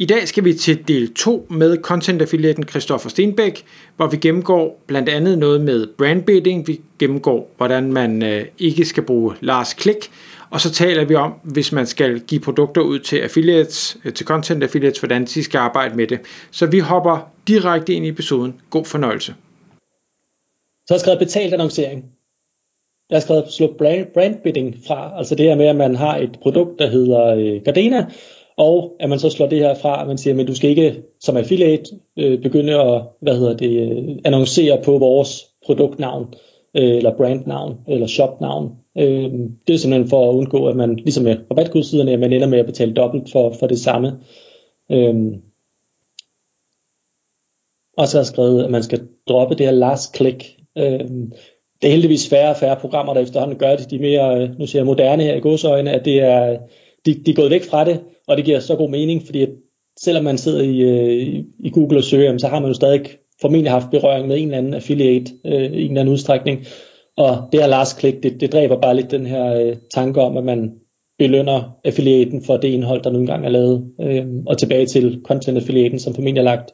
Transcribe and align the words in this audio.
I 0.00 0.06
dag 0.06 0.28
skal 0.28 0.44
vi 0.44 0.54
til 0.54 0.88
del 0.88 1.14
2 1.14 1.46
med 1.50 1.76
content-affiliaten 1.82 2.68
Christoffer 2.68 3.08
Stenbæk, 3.08 3.64
hvor 3.96 4.06
vi 4.06 4.16
gennemgår 4.16 4.82
blandt 4.86 5.08
andet 5.08 5.38
noget 5.38 5.60
med 5.60 5.86
brandbidding, 5.98 6.66
vi 6.66 6.80
gennemgår, 6.98 7.54
hvordan 7.56 7.92
man 7.92 8.22
øh, 8.22 8.44
ikke 8.58 8.84
skal 8.84 9.02
bruge 9.02 9.34
Lars 9.40 9.74
Klik, 9.74 10.10
og 10.50 10.60
så 10.60 10.72
taler 10.72 11.04
vi 11.04 11.14
om, 11.14 11.34
hvis 11.42 11.72
man 11.72 11.86
skal 11.86 12.20
give 12.20 12.40
produkter 12.40 12.80
ud 12.80 12.98
til 12.98 13.16
affiliates, 13.16 13.98
øh, 14.04 14.12
til 14.12 14.26
content 14.26 14.62
affiliates, 14.62 14.98
hvordan 14.98 15.24
de 15.24 15.44
skal 15.44 15.58
arbejde 15.58 15.96
med 15.96 16.06
det. 16.06 16.20
Så 16.50 16.66
vi 16.66 16.78
hopper 16.78 17.30
direkte 17.48 17.94
ind 17.94 18.06
i 18.06 18.08
episoden. 18.08 18.60
God 18.70 18.84
fornøjelse. 18.84 19.34
Så 20.86 20.94
har 20.94 20.94
jeg 20.94 21.00
skrevet 21.00 21.18
betalt 21.18 21.54
annoncering. 21.54 22.04
Jeg 23.10 23.16
har 23.16 23.20
skrevet 23.20 23.52
slå 23.52 23.74
brand, 23.78 24.06
brandbidding 24.14 24.76
fra, 24.86 25.18
altså 25.18 25.34
det 25.34 25.46
her 25.46 25.56
med, 25.56 25.66
at 25.66 25.76
man 25.76 25.96
har 25.96 26.16
et 26.16 26.38
produkt, 26.42 26.78
der 26.78 26.86
hedder 26.86 27.34
øh, 27.34 27.62
Gardena, 27.64 28.06
og 28.58 28.96
at 29.00 29.08
man 29.08 29.18
så 29.18 29.30
slår 29.30 29.46
det 29.46 29.58
her 29.58 29.74
fra, 29.74 30.00
at 30.00 30.06
man 30.06 30.18
siger, 30.18 30.40
at 30.40 30.48
du 30.48 30.54
skal 30.54 30.70
ikke 30.70 31.02
som 31.20 31.36
affiliate 31.36 31.84
øh, 32.16 32.42
begynde 32.42 32.80
at 32.80 33.02
hvad 33.20 33.36
hedder 33.36 33.56
det, 33.56 33.90
øh, 33.90 34.18
annoncere 34.24 34.82
på 34.84 34.98
vores 34.98 35.46
produktnavn, 35.66 36.34
øh, 36.76 36.96
eller 36.96 37.16
brandnavn, 37.16 37.76
eller 37.88 38.06
shopnavn. 38.06 38.70
Øh, 38.98 39.32
det 39.66 39.74
er 39.74 39.78
simpelthen 39.78 40.08
for 40.08 40.30
at 40.30 40.34
undgå, 40.34 40.66
at 40.66 40.76
man, 40.76 40.96
ligesom 40.96 41.24
med 41.24 41.36
rabatkodsiderne, 41.50 42.12
at 42.12 42.20
man 42.20 42.32
ender 42.32 42.48
med 42.48 42.58
at 42.58 42.66
betale 42.66 42.94
dobbelt 42.94 43.32
for, 43.32 43.52
for 43.52 43.66
det 43.66 43.78
samme. 43.78 44.12
Øh, 44.92 45.14
og 47.98 48.08
så 48.08 48.16
har 48.16 48.20
jeg 48.20 48.26
skrevet, 48.26 48.64
at 48.64 48.70
man 48.70 48.82
skal 48.82 49.08
droppe 49.28 49.54
det 49.54 49.66
her 49.66 49.72
last 49.72 50.16
click. 50.16 50.44
Øh, 50.78 51.00
det 51.82 51.88
er 51.88 51.92
heldigvis 51.92 52.28
færre 52.28 52.50
og 52.50 52.56
færre 52.56 52.76
programmer, 52.80 53.14
der 53.14 53.20
efterhånden 53.20 53.58
gør 53.58 53.76
det. 53.76 53.90
De 53.90 53.98
mere, 53.98 54.42
øh, 54.42 54.58
nu 54.58 54.66
siger 54.66 54.80
jeg 54.80 54.86
moderne 54.86 55.22
her 55.22 55.34
i 55.34 55.40
godsøjne, 55.40 55.92
at 55.92 56.04
det 56.04 56.20
er, 56.20 56.58
de, 57.08 57.14
de 57.26 57.30
er 57.30 57.34
gået 57.34 57.50
væk 57.50 57.64
fra 57.64 57.84
det, 57.84 58.00
og 58.26 58.36
det 58.36 58.44
giver 58.44 58.60
så 58.60 58.76
god 58.76 58.90
mening, 58.90 59.22
fordi 59.26 59.42
at 59.42 59.48
selvom 60.00 60.24
man 60.24 60.38
sidder 60.38 60.62
i, 60.62 60.80
øh, 60.80 61.44
i 61.58 61.70
Google 61.70 61.98
og 61.98 62.04
søger, 62.04 62.38
så 62.38 62.46
har 62.48 62.60
man 62.60 62.68
jo 62.68 62.74
stadig 62.74 63.00
formentlig 63.40 63.72
haft 63.72 63.90
berøring 63.90 64.28
med 64.28 64.38
en 64.38 64.44
eller 64.44 64.58
anden 64.58 64.74
affiliate 64.74 65.32
øh, 65.46 65.52
i 65.52 65.64
en 65.64 65.72
eller 65.72 66.00
anden 66.00 66.08
udstrækning. 66.12 66.66
Og 67.16 67.48
det 67.52 67.60
her 67.60 67.68
last 67.68 68.00
click, 68.00 68.22
det, 68.22 68.40
det 68.40 68.52
dræber 68.52 68.80
bare 68.80 68.96
lidt 68.96 69.10
den 69.10 69.26
her 69.26 69.54
øh, 69.54 69.76
tanke 69.94 70.20
om, 70.20 70.36
at 70.36 70.44
man 70.44 70.72
belønner 71.18 71.76
affiliaten 71.84 72.42
for 72.44 72.56
det 72.56 72.68
indhold, 72.68 73.02
der 73.02 73.10
nu 73.10 73.18
engang 73.18 73.44
er 73.44 73.48
lavet. 73.48 73.84
Øh, 74.00 74.26
og 74.46 74.58
tilbage 74.58 74.86
til 74.86 75.20
content 75.24 75.58
affiliaten, 75.58 75.98
som 75.98 76.14
formentlig 76.14 76.44
har 76.44 76.56
lagt 76.56 76.70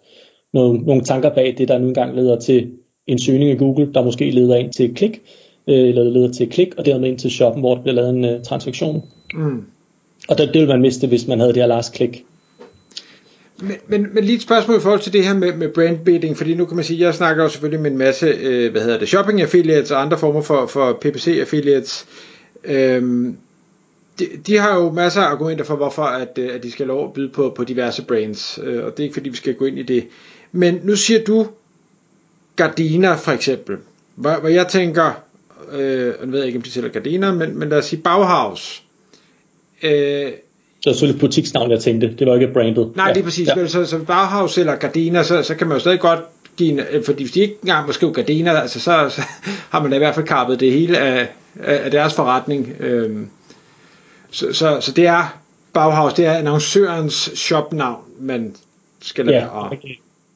nogle, 0.55 0.79
nogle 0.79 1.03
tanker 1.03 1.35
bag 1.35 1.55
det, 1.59 1.69
der 1.69 1.79
nu 1.79 1.89
engang 1.89 2.17
leder 2.17 2.39
til 2.39 2.71
en 3.07 3.19
søgning 3.19 3.51
i 3.51 3.57
Google, 3.57 3.93
der 3.95 4.05
måske 4.05 4.31
leder 4.31 4.57
ind 4.57 4.73
til 4.73 4.91
et 4.91 4.97
klik, 4.97 5.21
øh, 5.69 5.89
eller 5.89 6.05
leder 6.05 6.33
til 6.33 6.47
et 6.47 6.53
klik, 6.53 6.75
og 6.79 6.87
dermed 6.87 7.09
ind 7.09 7.19
til 7.19 7.31
shoppen, 7.31 7.63
hvor 7.63 7.75
der 7.75 7.83
bliver 7.83 7.95
lavet 7.95 8.11
en 8.11 8.25
øh, 8.25 8.43
transaktion. 8.43 9.03
Mm. 9.35 9.65
Og 10.29 10.39
det, 10.39 10.49
det 10.49 10.55
ville 10.55 10.69
man 10.69 10.81
miste, 10.81 11.07
hvis 11.07 11.27
man 11.27 11.39
havde 11.41 11.53
det 11.53 11.63
her 11.63 11.67
last 11.67 11.97
click. 11.97 12.25
Men, 13.61 13.77
men, 13.87 14.15
men 14.15 14.25
lige 14.25 14.37
et 14.37 14.43
spørgsmål 14.43 14.77
i 14.77 14.81
forhold 14.81 15.01
til 15.01 15.13
det 15.13 15.25
her 15.25 15.35
med, 15.35 15.55
med 15.55 15.69
brandbidding, 15.69 16.37
fordi 16.37 16.55
nu 16.55 16.65
kan 16.65 16.77
man 16.77 16.85
sige, 16.85 17.01
jeg 17.01 17.15
snakker 17.15 17.43
jo 17.43 17.49
selvfølgelig 17.49 17.81
med 17.81 17.91
en 17.91 17.99
masse, 17.99 18.27
øh, 18.27 18.73
hvad 18.73 18.83
hedder 18.83 18.99
det, 18.99 19.09
shopping 19.09 19.41
affiliates 19.41 19.91
og 19.91 20.01
andre 20.01 20.19
former 20.19 20.41
for, 20.41 20.67
for 20.67 20.93
PPC 20.93 21.39
affiliates. 21.41 22.07
Øhm, 22.65 23.37
de, 24.19 24.29
de 24.47 24.57
har 24.57 24.77
jo 24.79 24.91
masser 24.91 25.21
af 25.21 25.31
argumenter 25.31 25.65
for, 25.65 25.77
hvorfor 25.77 26.03
at, 26.03 26.39
øh, 26.39 26.55
at 26.55 26.63
de 26.63 26.73
skal 26.73 26.87
lov 26.87 27.05
at 27.09 27.13
byde 27.13 27.29
på, 27.29 27.53
på 27.57 27.65
diverse 27.65 28.03
brands, 28.05 28.59
øh, 28.63 28.85
og 28.85 28.91
det 28.91 28.99
er 28.99 29.05
ikke 29.05 29.15
fordi, 29.15 29.29
vi 29.29 29.37
skal 29.37 29.55
gå 29.55 29.65
ind 29.65 29.79
i 29.79 29.83
det. 29.83 30.07
Men 30.53 30.81
nu 30.83 30.97
siger 30.97 31.25
du 31.25 31.47
Gardena 32.57 33.15
for 33.15 33.33
eksempel, 33.33 33.77
hvor, 34.15 34.41
hvor 34.41 34.49
jeg 34.49 34.69
tænker, 34.69 35.23
øh, 35.73 36.15
jeg 36.21 36.33
ved 36.33 36.45
ikke, 36.45 36.57
om 36.59 36.63
de 36.63 36.71
sælger 36.71 36.89
Gardena, 36.89 37.33
men, 37.33 37.59
men 37.59 37.69
lad 37.69 37.79
os 37.79 37.85
sige 37.85 38.03
Bauhaus, 38.03 38.84
Øh, 39.83 40.33
det 40.85 40.91
var 40.91 40.93
selvfølgelig 40.93 41.21
butiksnavn, 41.21 41.71
jeg 41.71 41.81
tænkte. 41.81 42.15
Det 42.19 42.27
var 42.27 42.35
ikke 42.35 42.53
brandet. 42.53 42.97
Nej, 42.97 43.13
det 43.13 43.21
er 43.21 43.25
præcis. 43.25 43.49
Ja. 43.49 43.67
Så, 43.67 43.85
så 43.85 43.99
Bauhaus 43.99 44.59
eller 44.59 44.77
Gardena, 44.77 45.23
så, 45.23 45.43
så 45.43 45.55
kan 45.55 45.67
man 45.67 45.77
jo 45.77 45.81
stadig 45.81 46.01
godt 46.01 46.21
give 46.57 46.73
en, 46.73 46.81
øh, 46.91 47.05
fordi 47.05 47.23
hvis 47.23 47.33
de 47.33 47.41
ikke 47.41 47.55
engang 47.63 47.87
må 47.87 47.93
skrive 47.93 48.13
Gardena, 48.13 48.51
altså, 48.51 48.81
så, 48.81 49.07
så 49.11 49.23
har 49.73 49.83
man 49.83 49.91
da 49.91 49.97
i 49.97 49.99
hvert 49.99 50.15
fald 50.15 50.27
kappet 50.27 50.61
det 50.61 50.73
hele 50.73 50.99
af, 50.99 51.29
af 51.61 51.91
deres 51.91 52.15
forretning. 52.15 52.77
Øhm, 52.81 53.29
så, 54.31 54.53
så, 54.53 54.79
så 54.81 54.93
det 54.93 55.07
er 55.07 55.39
Bauhaus, 55.73 56.15
det 56.15 56.27
er 56.27 56.33
annoncørens 56.33 57.31
shopnavn, 57.35 58.03
man 58.21 58.55
skal 59.03 59.27
lade 59.27 59.37
ja, 59.37 59.67
okay. 59.67 59.89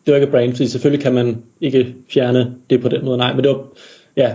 Det 0.07 0.15
var 0.15 0.21
ikke 0.21 0.31
brand, 0.31 0.53
fordi 0.53 0.69
selvfølgelig 0.69 1.03
kan 1.03 1.15
man 1.15 1.43
ikke 1.61 1.95
fjerne 2.11 2.55
det 2.71 2.83
på 2.83 2.89
den 2.89 3.05
måde, 3.05 3.19
nej, 3.19 3.33
men 3.33 3.45
det 3.45 3.51
var, 3.51 3.65
ja, 4.17 4.35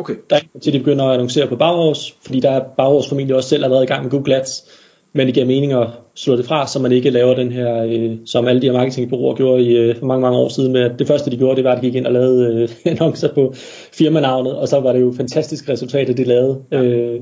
Okay. 0.00 0.14
Der 0.30 0.36
er 0.36 0.58
til, 0.62 0.72
de 0.72 0.78
begynder 0.78 1.04
at 1.04 1.14
annoncere 1.14 1.46
på 1.46 1.56
Bauhaus, 1.56 2.14
fordi 2.22 2.40
der 2.40 2.50
er 2.50 2.64
Bauhaus 2.76 3.08
formentlig 3.08 3.36
også 3.36 3.48
selv 3.48 3.64
allerede 3.64 3.84
i 3.84 3.86
gang 3.86 4.02
med 4.02 4.10
Google 4.10 4.36
Ads, 4.36 4.64
men 5.12 5.26
det 5.26 5.34
giver 5.34 5.46
mening 5.46 5.72
at 5.72 5.86
slå 6.14 6.36
det 6.36 6.44
fra, 6.44 6.66
så 6.66 6.78
man 6.78 6.92
ikke 6.92 7.10
laver 7.10 7.34
den 7.34 7.52
her, 7.52 7.84
øh, 7.84 8.16
som 8.26 8.48
alle 8.48 8.62
de 8.62 8.66
her 8.66 8.72
marketingbureauer 8.72 9.34
gjorde 9.34 9.62
i, 9.62 9.76
øh, 9.76 9.96
for 9.98 10.06
mange, 10.06 10.22
mange 10.22 10.38
år 10.38 10.48
siden, 10.48 10.72
med 10.72 10.80
at 10.80 10.98
det 10.98 11.06
første 11.06 11.30
de 11.30 11.36
gjorde, 11.36 11.56
det 11.56 11.64
var, 11.64 11.72
at 11.72 11.76
de 11.76 11.86
gik 11.86 11.94
ind 11.94 12.06
og 12.06 12.12
lavede 12.12 12.62
øh, 12.62 12.68
annoncer 12.92 13.34
på 13.34 13.54
firmanavnet, 13.92 14.56
og 14.56 14.68
så 14.68 14.80
var 14.80 14.92
det 14.92 15.00
jo 15.00 15.12
fantastiske 15.16 15.72
resultater, 15.72 16.14
de 16.14 16.24
lavede. 16.24 16.58
Ja. 16.72 16.82
Øh, 16.82 17.20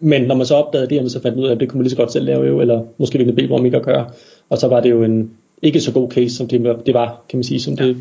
men 0.00 0.22
når 0.22 0.34
man 0.34 0.46
så 0.46 0.54
opdagede 0.54 0.88
det, 0.88 1.12
så 1.12 1.22
fandt 1.22 1.36
man 1.36 1.44
ud 1.44 1.48
af, 1.48 1.54
at 1.54 1.60
det 1.60 1.68
kunne 1.68 1.78
man 1.78 1.84
lige 1.84 1.90
så 1.90 1.96
godt 1.96 2.12
selv 2.12 2.24
lave, 2.24 2.46
jo, 2.46 2.60
eller 2.60 2.82
måske 2.98 3.18
ville 3.18 3.32
bede 3.32 3.52
om 3.52 3.64
ikke 3.64 3.76
at 3.76 3.84
gøre. 3.84 4.06
Og 4.50 4.58
så 4.58 4.68
var 4.68 4.80
det 4.80 4.90
jo 4.90 5.02
en 5.02 5.30
ikke 5.62 5.80
så 5.80 5.92
god 5.92 6.10
case, 6.10 6.36
som 6.36 6.48
det, 6.48 6.76
det 6.86 6.94
var, 6.94 7.22
kan 7.28 7.36
man 7.36 7.44
sige, 7.44 7.60
som 7.60 7.74
ja. 7.74 7.84
det 7.84 7.96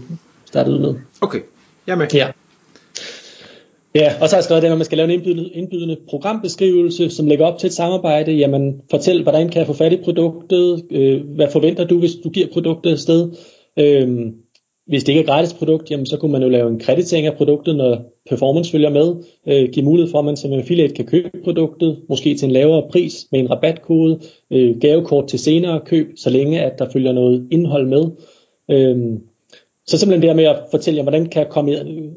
startede 0.46 0.76
ud 0.76 0.82
med. 0.82 0.94
Okay, 1.22 1.40
jeg 1.88 1.98
med. 1.98 2.08
Ja. 2.14 2.28
Ja, 3.96 4.14
og 4.22 4.30
så 4.30 4.36
har 4.36 4.40
jeg 4.40 4.44
skrevet 4.44 4.64
det, 4.64 4.72
når 4.72 4.78
man 4.78 4.86
skal 4.86 4.98
lave 4.98 5.06
en 5.06 5.14
indbydende, 5.14 5.50
indbydende 5.50 5.98
programbeskrivelse, 6.10 7.10
som 7.10 7.28
lægger 7.28 7.46
op 7.46 7.58
til 7.58 7.68
et 7.68 7.74
samarbejde, 7.74 8.32
jamen 8.32 8.82
fortæl, 8.92 9.24
hvordan 9.24 9.50
kan 9.50 9.60
jeg 9.60 9.68
få 9.68 9.74
fat 9.74 9.94
i 9.94 9.98
produktet, 10.04 10.86
øh, 10.92 11.22
hvad 11.36 11.48
forventer 11.52 11.84
du, 11.84 12.00
hvis 12.00 12.16
du 12.24 12.30
giver 12.30 12.48
produktet 12.54 12.92
et 12.92 13.00
sted. 13.00 13.32
Øh, 13.80 14.32
hvis 14.88 15.04
det 15.04 15.10
ikke 15.10 15.20
er 15.20 15.24
et 15.24 15.30
gratis 15.30 15.54
produkt, 15.54 15.92
jamen 15.92 16.06
så 16.06 16.18
kunne 16.18 16.32
man 16.32 16.44
jo 16.44 16.50
lave 16.50 16.70
en 16.70 16.80
kreditering 16.80 17.28
af 17.28 17.38
produktet, 17.38 17.76
når 17.76 18.02
performance 18.30 18.72
følger 18.72 18.90
med, 18.90 19.16
øh, 19.48 19.70
give 19.70 19.86
mulighed 19.86 20.12
for, 20.12 20.20
at 20.20 20.26
man 20.26 20.38
som 20.38 20.54
affiliate 20.54 20.94
kan 20.94 21.06
købe 21.06 21.30
produktet, 21.44 22.00
måske 22.10 22.36
til 22.36 22.46
en 22.46 22.52
lavere 22.52 22.84
pris 22.92 23.28
med 23.32 23.40
en 23.40 23.50
rabatkode, 23.52 24.20
øh, 24.52 24.78
gavekort 24.80 25.28
til 25.28 25.40
senere 25.40 25.82
køb, 25.86 26.08
så 26.16 26.30
længe 26.30 26.62
at 26.62 26.80
der 26.80 26.90
følger 26.90 27.12
noget 27.12 27.48
indhold 27.52 27.88
med. 27.88 28.04
Øh, 28.72 29.20
så 29.88 29.98
simpelthen 29.98 30.22
det 30.22 30.30
her 30.30 30.36
med 30.36 30.44
at 30.44 30.60
fortælle 30.72 30.98
jer, 30.98 31.04
hvordan 31.04 31.26
kan 31.26 31.42
jeg, 31.42 31.50
komme, 31.50 31.72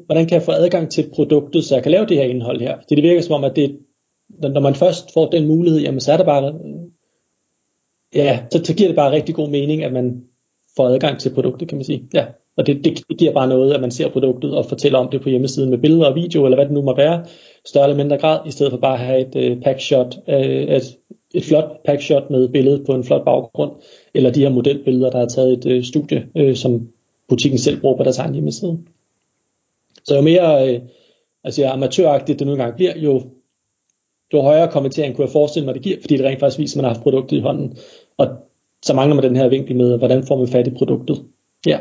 hvordan 0.05 0.27
kan 0.27 0.35
jeg 0.35 0.43
få 0.43 0.51
adgang 0.51 0.91
til 0.91 1.09
produktet, 1.15 1.63
så 1.63 1.75
jeg 1.75 1.83
kan 1.83 1.91
lave 1.91 2.05
det 2.05 2.17
her 2.17 2.23
indhold 2.23 2.61
her. 2.61 2.77
Det, 2.77 2.97
det 2.97 3.03
virker 3.03 3.21
som 3.21 3.35
om, 3.35 3.43
at 3.43 3.55
det, 3.55 3.79
når 4.41 4.61
man 4.61 4.75
først 4.75 5.13
får 5.13 5.29
den 5.29 5.47
mulighed, 5.47 5.79
jamen 5.79 5.99
så 5.99 6.13
er 6.13 6.17
det 6.17 6.25
bare, 6.25 6.53
ja, 8.15 8.39
så, 8.51 8.61
så 8.63 8.73
giver 8.73 8.89
det 8.89 8.95
bare 8.95 9.11
rigtig 9.11 9.35
god 9.35 9.49
mening, 9.49 9.83
at 9.83 9.93
man 9.93 10.23
får 10.75 10.87
adgang 10.87 11.19
til 11.19 11.33
produktet, 11.33 11.67
kan 11.67 11.77
man 11.77 11.85
sige. 11.85 12.03
Ja. 12.13 12.25
Og 12.57 12.67
det, 12.67 12.85
det, 12.85 13.03
det 13.09 13.17
giver 13.17 13.33
bare 13.33 13.47
noget, 13.47 13.73
at 13.73 13.81
man 13.81 13.91
ser 13.91 14.09
produktet 14.09 14.57
og 14.57 14.65
fortæller 14.65 14.99
om 14.99 15.09
det 15.11 15.21
på 15.21 15.29
hjemmesiden 15.29 15.69
med 15.69 15.77
billeder 15.77 16.05
og 16.05 16.15
video, 16.15 16.45
eller 16.45 16.57
hvad 16.57 16.65
det 16.65 16.73
nu 16.73 16.81
må 16.81 16.95
være, 16.95 17.25
større 17.65 17.83
eller 17.83 17.97
mindre 17.97 18.17
grad, 18.17 18.39
i 18.47 18.51
stedet 18.51 18.71
for 18.71 18.79
bare 18.79 18.93
at 18.93 19.05
have 19.05 19.27
et 19.27 19.35
øh, 19.35 19.61
packshot, 19.61 20.17
øh, 20.29 20.35
et, 20.39 20.97
et 21.33 21.43
flot 21.43 21.83
packshot 21.85 22.29
med 22.29 22.49
billede 22.49 22.83
på 22.85 22.91
en 22.91 23.03
flot 23.03 23.25
baggrund, 23.25 23.71
eller 24.13 24.31
de 24.31 24.39
her 24.39 24.49
modelbilleder, 24.49 25.09
der 25.11 25.19
er 25.19 25.27
taget 25.27 25.53
et 25.53 25.71
øh, 25.71 25.83
studie, 25.83 26.27
øh, 26.37 26.55
som 26.55 26.87
butikken 27.29 27.59
selv 27.59 27.81
bruger 27.81 27.97
på 27.97 28.03
deres 28.03 28.17
egen 28.17 28.33
hjemmeside. 28.33 28.79
Så 30.03 30.15
jo 30.15 30.21
mere 30.21 30.73
øh, 30.73 30.81
altså, 31.43 31.67
amatøragtigt 31.67 32.39
det 32.39 32.47
nu 32.47 32.53
engang 32.53 32.75
bliver, 32.75 32.97
jo, 32.97 33.23
jo 34.33 34.41
højere 34.41 34.71
kommentering 34.71 35.15
kunne 35.15 35.25
jeg 35.25 35.31
forestille 35.31 35.65
mig, 35.65 35.75
det 35.75 35.83
giver, 35.83 35.97
fordi 36.01 36.17
det 36.17 36.25
rent 36.25 36.39
faktisk 36.39 36.59
viser, 36.59 36.77
at 36.77 36.77
man 36.77 36.85
har 36.85 36.93
haft 36.93 37.03
produktet 37.03 37.37
i 37.37 37.41
hånden. 37.41 37.77
Og 38.17 38.27
så 38.81 38.93
mangler 38.93 39.15
man 39.15 39.23
den 39.23 39.35
her 39.35 39.47
vinkel 39.47 39.75
med, 39.75 39.97
hvordan 39.97 40.27
får 40.27 40.37
man 40.37 40.47
fat 40.47 40.67
i 40.67 40.71
produktet. 40.71 41.25
Ja. 41.65 41.79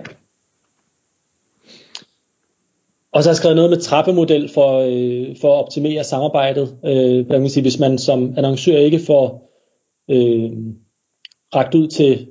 Og 3.13 3.23
så 3.23 3.29
har 3.29 3.33
jeg 3.33 3.37
skrevet 3.37 3.57
noget 3.57 3.71
med 3.71 3.81
trappemodel 3.81 4.49
for, 4.49 4.79
øh, 4.79 5.37
for 5.41 5.55
at 5.55 5.65
optimere 5.65 6.05
samarbejdet. 6.05 6.77
Øh, 6.85 7.27
hvad 7.27 7.41
man 7.41 7.49
sige, 7.49 7.63
hvis 7.63 7.79
man 7.79 7.99
som 7.99 8.35
annoncør 8.37 8.77
ikke 8.77 8.99
får 8.99 9.51
øh, 10.11 10.51
ragt 11.55 11.75
ud 11.75 11.89
til 11.89 12.29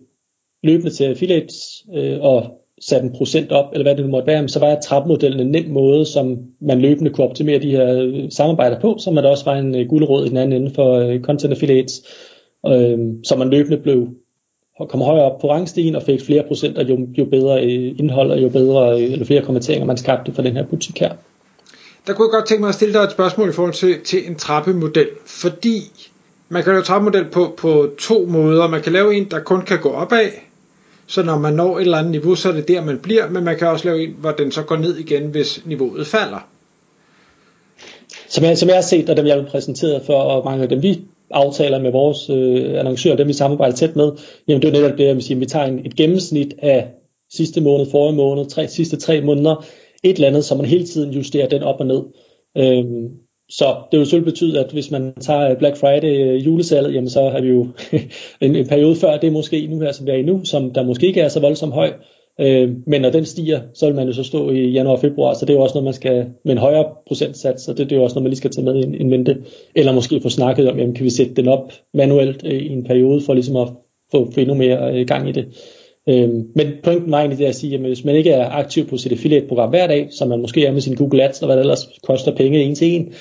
løbende 0.64 0.92
til 0.92 1.04
affiliates 1.04 1.86
øh, 1.94 2.22
og 2.22 2.62
sat 2.82 3.04
en 3.04 3.14
procent 3.18 3.52
op, 3.52 3.66
eller 3.74 3.84
hvad 3.84 3.96
det 3.96 4.06
nu 4.06 4.12
måtte 4.12 4.28
være, 4.28 4.50
så 4.50 4.60
var 4.60 4.80
trappemodellen 4.80 5.40
en 5.40 5.52
nem 5.52 5.70
måde, 5.70 6.06
som 6.06 6.38
man 6.62 6.82
løbende 6.82 7.12
kunne 7.12 7.28
optimere 7.28 7.60
de 7.60 7.72
her 7.72 8.02
øh, 8.02 8.32
samarbejder 8.32 8.80
på, 8.80 8.98
så 9.00 9.12
man 9.12 9.24
der 9.24 9.30
også 9.30 9.46
var 9.46 9.56
en 9.56 9.76
øh, 9.76 9.88
guldråd 9.88 10.26
i 10.26 10.30
den 10.30 10.38
anden 10.38 10.62
ende 10.62 10.74
for 10.76 10.94
øh, 10.94 11.22
content 11.22 11.54
affiliates, 11.54 12.02
uh, 12.64 13.00
så 13.24 13.36
man 13.38 13.50
løbende 13.50 13.78
blev 13.78 14.08
kom 14.90 15.02
højere 15.02 15.32
op 15.32 15.40
på 15.40 15.52
rangstigen 15.52 15.96
og 15.96 16.04
fik 16.04 16.22
flere 16.22 16.44
procenter, 16.48 16.86
jo, 16.86 17.08
jo 17.18 17.26
bedre 17.26 17.66
indhold 17.66 18.32
og 18.32 18.42
jo 18.42 18.50
bedre, 18.50 19.00
eller 19.00 19.26
flere 19.26 19.42
kommenteringer 19.42 19.86
man 19.86 19.98
skabte 19.98 20.34
for 20.34 20.42
den 20.42 20.56
her 20.56 20.66
butik 20.66 21.00
her. 21.00 21.12
der 22.08 22.14
kunne 22.14 22.26
jeg 22.26 22.32
godt 22.32 22.48
tænke 22.48 22.62
mig 22.62 22.70
at 22.70 22.76
stille 22.76 22.94
dig 22.94 23.00
et 23.00 23.12
spørgsmål 23.12 23.50
i 23.50 23.52
forhold 23.52 23.74
til, 23.74 23.96
til 24.06 24.30
en 24.30 24.36
trappemodel, 24.36 25.08
fordi 25.26 25.78
man 26.50 26.64
kan 26.64 26.72
lave 26.74 26.84
trappemodel 26.84 27.26
på, 27.26 27.54
på 27.58 27.90
to 28.00 28.26
måder. 28.26 28.68
Man 28.68 28.82
kan 28.82 28.94
lave 28.94 29.16
en, 29.16 29.26
der 29.32 29.40
kun 29.40 29.62
kan 29.62 29.80
gå 29.80 29.90
opad, 29.90 30.30
så 31.08 31.24
når 31.24 31.38
man 31.38 31.54
når 31.54 31.78
et 31.78 31.82
eller 31.82 31.98
andet 31.98 32.12
niveau, 32.12 32.36
så 32.36 32.50
er 32.50 32.54
det 32.54 32.68
der, 32.68 32.86
man 32.86 33.00
bliver, 33.00 33.30
men 33.30 33.44
man 33.44 33.58
kan 33.58 33.68
også 33.68 33.86
lave 33.86 34.04
en, 34.04 34.16
hvor 34.20 34.32
den 34.32 34.52
så 34.52 34.64
går 34.64 34.78
ned 34.78 34.98
igen, 34.98 35.28
hvis 35.28 35.66
niveauet 35.66 36.08
falder. 36.08 36.50
Som 38.30 38.44
jeg, 38.44 38.58
som 38.58 38.70
jeg 38.70 38.78
har 38.78 38.82
set, 38.82 39.10
og 39.10 39.18
dem 39.18 39.26
jeg 39.26 39.36
har 39.36 39.44
præsenteret 39.44 40.02
for, 40.06 40.14
og 40.14 40.46
mange 40.46 40.64
af 40.64 40.70
dem 40.70 40.84
vi 40.84 41.02
aftaler 41.32 41.80
med 41.80 41.92
vores 41.92 42.30
øh, 42.30 42.80
annoncører, 42.80 43.16
dem 43.16 43.28
vi 43.28 43.34
samarbejder 43.34 43.76
tæt 43.76 43.96
med, 43.96 44.12
jamen 44.48 44.62
det 44.62 44.68
er 44.68 44.82
netop 44.82 44.98
det, 44.98 45.08
at 45.08 45.16
vi, 45.18 45.22
siger, 45.22 45.38
at 45.38 45.42
vi 45.42 45.46
tager 45.46 45.66
en, 45.66 45.86
et 45.86 45.96
gennemsnit 45.96 46.54
af 46.62 46.88
sidste 47.32 47.62
måned, 47.62 47.92
forrige 47.92 48.16
måned, 48.16 48.46
tre, 48.46 48.68
sidste 48.68 48.98
tre 48.98 49.22
måneder, 49.22 49.66
et 50.04 50.16
eller 50.16 50.28
andet, 50.28 50.46
så 50.46 50.56
man 50.56 50.66
hele 50.66 50.86
tiden 50.86 51.14
justerer 51.14 51.50
den 51.50 51.64
op 51.64 51.80
og 51.80 51.86
ned. 51.86 52.02
Øhm, 52.58 53.10
så 53.50 53.76
det 53.92 54.00
vil 54.00 54.08
selvfølgelig 54.08 54.32
betyde, 54.32 54.60
at 54.60 54.72
hvis 54.72 54.92
man 54.92 55.14
tager 55.22 55.50
øh, 55.50 55.58
Black 55.58 55.78
Friday 55.78 56.28
øh, 56.28 56.46
julesalget, 56.46 56.94
jamen 56.94 57.10
så 57.10 57.30
har 57.30 57.42
vi 57.42 57.48
jo 57.48 57.68
en, 58.46 58.56
en 58.56 58.68
periode 58.68 58.96
før 58.96 59.18
det 59.18 59.34
måske 59.34 59.68
nu 59.68 59.80
her, 59.80 59.92
som 59.92 60.06
vi 60.06 60.12
er 60.12 60.16
i 60.16 60.22
nu, 60.22 60.46
som 60.46 60.74
der 60.74 60.84
måske 60.84 61.08
ikke 61.08 61.22
er 61.22 61.28
så 61.28 61.40
voldsomt 61.40 61.74
høj. 61.74 61.94
Øh, 62.40 62.70
men 62.88 63.02
når 63.02 63.10
den 63.10 63.26
stiger, 63.26 63.62
så 63.74 63.86
vil 63.86 63.96
man 63.96 64.08
jo 64.08 64.14
så 64.14 64.24
stå 64.24 64.50
i 64.50 64.70
januar 64.70 64.94
og 64.94 65.02
februar, 65.02 65.34
så 65.34 65.46
det 65.46 65.54
er 65.54 65.58
jo 65.58 65.64
også 65.64 65.76
noget, 65.76 65.84
man 65.84 65.94
skal 65.94 66.26
med 66.46 66.52
en 66.52 66.58
højere 66.58 66.86
procentsats, 67.08 67.64
så 67.64 67.74
det, 67.74 67.90
det 67.90 67.92
er 67.92 67.96
jo 67.96 68.04
også 68.04 68.14
noget, 68.14 68.24
man 68.24 68.30
lige 68.30 68.38
skal 68.38 68.52
tage 68.52 68.66
med 68.66 68.76
i 68.76 69.02
en 69.02 69.10
mente. 69.10 69.38
Eller 69.76 69.94
måske 69.94 70.22
få 70.22 70.30
snakket 70.30 70.72
om, 70.72 70.78
jamen, 70.80 70.96
kan 70.96 71.06
vi 71.06 71.10
sætte 71.10 71.34
den 71.34 71.48
op 71.48 71.72
manuelt 71.94 72.46
øh, 72.46 72.62
i 72.62 72.70
en 72.70 72.84
periode, 72.84 73.22
for 73.22 73.34
ligesom 73.34 73.56
at 73.56 73.68
få, 74.12 74.32
få 74.32 74.40
endnu 74.40 74.56
mere 74.56 75.00
øh, 75.00 75.08
gang 75.08 75.30
i 75.30 75.32
det. 75.32 75.46
Øh, 76.10 76.30
men 76.30 76.68
pointen 76.84 77.12
var 77.12 77.20
egentlig 77.20 77.40
det 77.40 77.46
at 77.46 77.56
sige, 77.56 77.74
at 77.74 77.80
hvis 77.80 78.06
man 78.06 78.16
ikke 78.16 78.32
er 78.32 78.50
aktiv 78.50 78.88
på 78.88 78.98
sit 78.98 79.12
affiliate-program 79.12 79.70
hver 79.70 79.88
dag, 79.88 80.08
som 80.12 80.28
man 80.28 80.42
måske 80.42 80.66
er 80.66 80.72
med 80.72 80.82
sin 80.82 80.96
Google 80.96 81.24
Ads, 81.24 81.42
og 81.42 81.46
hvad 81.46 81.56
det 81.56 81.62
ellers 81.62 81.88
koster 82.04 82.36
penge 82.36 82.60
en 82.60 82.76
til 82.76 82.96
en, 82.96 83.14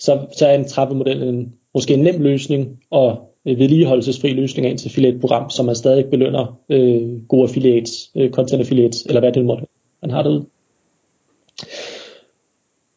så, 0.00 0.26
så 0.36 0.46
er 0.46 0.54
en 0.54 0.68
trappemodel 0.68 1.22
en, 1.22 1.52
måske 1.74 1.94
en 1.94 2.00
nem 2.00 2.22
løsning, 2.22 2.78
og 2.90 3.34
vedligeholdelsesfri 3.44 4.30
løsning 4.30 4.66
af 4.66 4.70
ens 4.70 4.86
affiliate-program, 4.86 5.50
som 5.50 5.66
man 5.66 5.74
stadig 5.74 6.06
belønner 6.10 6.60
øh, 6.68 7.26
gode 7.28 7.42
affiliates, 7.42 8.10
øh, 8.16 8.30
content 8.30 8.60
affiliates, 8.60 9.02
eller 9.06 9.20
hvad 9.20 9.32
det 9.32 9.44
måtte 9.44 9.66
man 10.02 10.10
har 10.10 10.22
derude. 10.22 10.46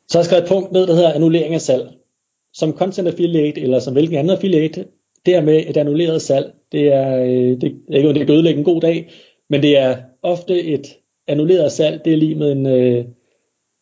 Så 0.07 0.17
har 0.17 0.19
jeg 0.19 0.25
skrevet 0.25 0.43
et 0.43 0.49
punkt 0.49 0.71
ned, 0.71 0.87
der 0.87 0.93
hedder 0.93 1.13
annullering 1.13 1.53
af 1.53 1.61
salg. 1.61 1.89
Som 2.53 2.77
content 2.77 3.07
affiliate, 3.07 3.61
eller 3.61 3.79
som 3.79 3.93
hvilken 3.93 4.17
anden 4.17 4.35
affiliate, 4.35 4.85
det 5.25 5.35
er 5.35 5.41
med 5.41 5.63
et 5.67 5.77
annulleret 5.77 6.21
salg, 6.21 6.53
det 6.71 6.93
er, 6.93 7.23
øh, 7.23 7.61
det, 7.61 7.75
ikke, 7.93 8.13
det 8.13 8.25
kan 8.25 8.35
ødelægge 8.35 8.57
en 8.59 8.65
god 8.65 8.81
dag, 8.81 9.09
men 9.49 9.61
det 9.61 9.77
er 9.77 9.97
ofte 10.23 10.63
et 10.63 10.87
annulleret 11.27 11.71
salg, 11.71 12.05
det 12.05 12.13
er 12.13 12.17
lige 12.17 12.35
med 12.35 12.51
en, 12.51 12.65
øh, 12.65 13.05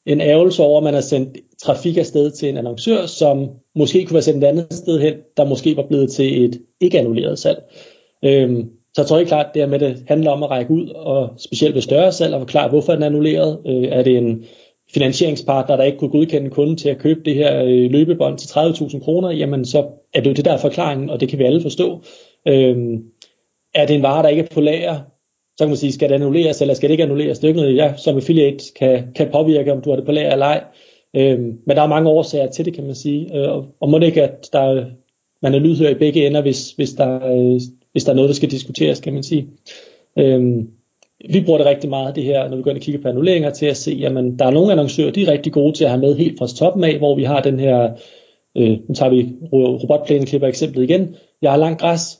en 0.05 0.21
ærgelse 0.21 0.63
over, 0.63 0.77
at 0.77 0.83
man 0.83 0.93
har 0.93 1.01
sendt 1.01 1.37
trafik 1.63 1.97
afsted 1.97 2.31
til 2.31 2.49
en 2.49 2.57
annoncør, 2.57 3.05
som 3.05 3.49
måske 3.75 4.05
kunne 4.05 4.13
være 4.13 4.21
sendt 4.21 4.43
et 4.43 4.47
andet 4.47 4.73
sted 4.73 4.99
hen, 4.99 5.13
der 5.37 5.45
måske 5.45 5.77
var 5.77 5.87
blevet 5.87 6.11
til 6.11 6.45
et 6.45 6.61
ikke 6.81 6.99
annulleret 6.99 7.39
salg. 7.39 7.63
Øhm, 8.25 8.69
så 8.93 9.01
jeg 9.01 9.07
tror 9.07 9.19
ikke 9.19 9.29
klart, 9.29 9.53
det 9.53 9.61
er 9.61 9.67
med, 9.67 9.79
det 9.79 10.03
handler 10.07 10.31
om 10.31 10.43
at 10.43 10.49
række 10.49 10.71
ud, 10.71 10.89
og 10.89 11.29
specielt 11.37 11.75
ved 11.75 11.81
større 11.81 12.11
salg, 12.11 12.33
og 12.33 12.41
forklare, 12.41 12.69
hvorfor 12.69 12.93
den 12.93 13.01
er 13.01 13.07
annulleret. 13.07 13.59
Øh, 13.67 13.83
er 13.83 14.03
det 14.03 14.17
en 14.17 14.45
finansieringspartner, 14.93 15.75
der 15.75 15.83
ikke 15.83 15.97
kunne 15.97 16.11
godkende 16.11 16.49
kunden 16.49 16.77
til 16.77 16.89
at 16.89 16.97
købe 16.97 17.21
det 17.25 17.35
her 17.35 17.63
øh, 17.63 17.91
løbebånd 17.91 18.37
til 18.37 18.47
30.000 18.47 19.03
kroner, 19.03 19.31
jamen 19.31 19.65
så 19.65 19.85
er 20.13 20.21
det 20.21 20.29
jo 20.29 20.33
det 20.33 20.45
der 20.45 20.57
forklaringen, 20.57 21.09
og 21.09 21.19
det 21.19 21.29
kan 21.29 21.39
vi 21.39 21.43
alle 21.43 21.61
forstå. 21.61 22.01
Øhm, 22.47 23.03
er 23.73 23.85
det 23.85 23.95
en 23.95 24.03
vare, 24.03 24.23
der 24.23 24.29
ikke 24.29 24.43
er 24.43 24.53
på 24.53 24.61
lager, 24.61 24.99
så 25.57 25.63
kan 25.63 25.67
man 25.67 25.77
sige, 25.77 25.91
skal 25.91 26.09
det 26.09 26.15
annulleres, 26.15 26.61
eller 26.61 26.73
skal 26.73 26.89
det 26.89 26.93
ikke 26.93 27.03
annulleres? 27.03 27.39
Det 27.39 27.43
er 27.43 27.47
ikke 27.47 27.61
noget, 27.61 27.75
jeg 27.75 27.93
som 27.97 28.15
affiliate 28.15 28.63
kan, 28.75 29.03
kan 29.15 29.29
påvirke, 29.31 29.71
om 29.71 29.81
du 29.81 29.89
har 29.89 29.95
det 29.95 30.05
på 30.05 30.11
lager 30.11 30.31
eller 30.31 30.45
ej. 30.45 30.63
Øhm, 31.15 31.59
men 31.65 31.77
der 31.77 31.81
er 31.81 31.87
mange 31.87 32.09
årsager 32.09 32.51
til 32.51 32.65
det, 32.65 32.73
kan 32.73 32.83
man 32.83 32.95
sige. 32.95 33.37
Øh, 33.37 33.63
og 33.79 33.89
må 33.89 33.99
det 33.99 34.05
ikke, 34.05 34.23
at 34.23 34.49
der, 34.53 34.85
man 35.41 35.53
er 35.53 35.59
lydhør 35.59 35.89
i 35.89 35.93
begge 35.93 36.27
ender, 36.27 36.41
hvis, 36.41 36.71
hvis, 36.71 36.93
der, 36.93 37.27
øh, 37.31 37.61
hvis 37.91 38.03
der 38.03 38.11
er 38.11 38.15
noget, 38.15 38.29
der 38.29 38.35
skal 38.35 38.51
diskuteres, 38.51 38.99
kan 38.99 39.13
man 39.13 39.23
sige. 39.23 39.47
Øhm, 40.17 40.69
vi 41.29 41.43
bruger 41.45 41.57
det 41.57 41.67
rigtig 41.67 41.89
meget, 41.89 42.15
det 42.15 42.23
her, 42.23 42.49
når 42.49 42.57
vi 42.57 42.63
går 42.63 42.71
ind 42.71 42.77
og 42.77 42.83
kigger 42.83 43.01
på 43.01 43.07
annulleringer, 43.07 43.49
til 43.49 43.65
at 43.65 43.77
se, 43.77 43.91
jamen, 43.91 44.39
der 44.39 44.45
er 44.45 44.51
nogle 44.51 44.71
annoncører, 44.71 45.11
de 45.11 45.23
er 45.23 45.31
rigtig 45.31 45.53
gode 45.53 45.73
til 45.73 45.83
at 45.83 45.89
have 45.89 46.01
med 46.01 46.15
helt 46.15 46.37
fra 46.37 46.47
toppen 46.47 46.83
af, 46.83 46.97
hvor 46.97 47.15
vi 47.15 47.23
har 47.23 47.41
den 47.41 47.59
her, 47.59 47.91
øh, 48.57 48.77
nu 48.87 48.95
tager 48.95 49.09
vi 49.09 49.33
robotplæneklipper 49.53 50.47
eksemplet 50.47 50.83
igen. 50.83 51.15
Jeg 51.41 51.51
har 51.51 51.57
langt 51.57 51.81
græs, 51.81 52.19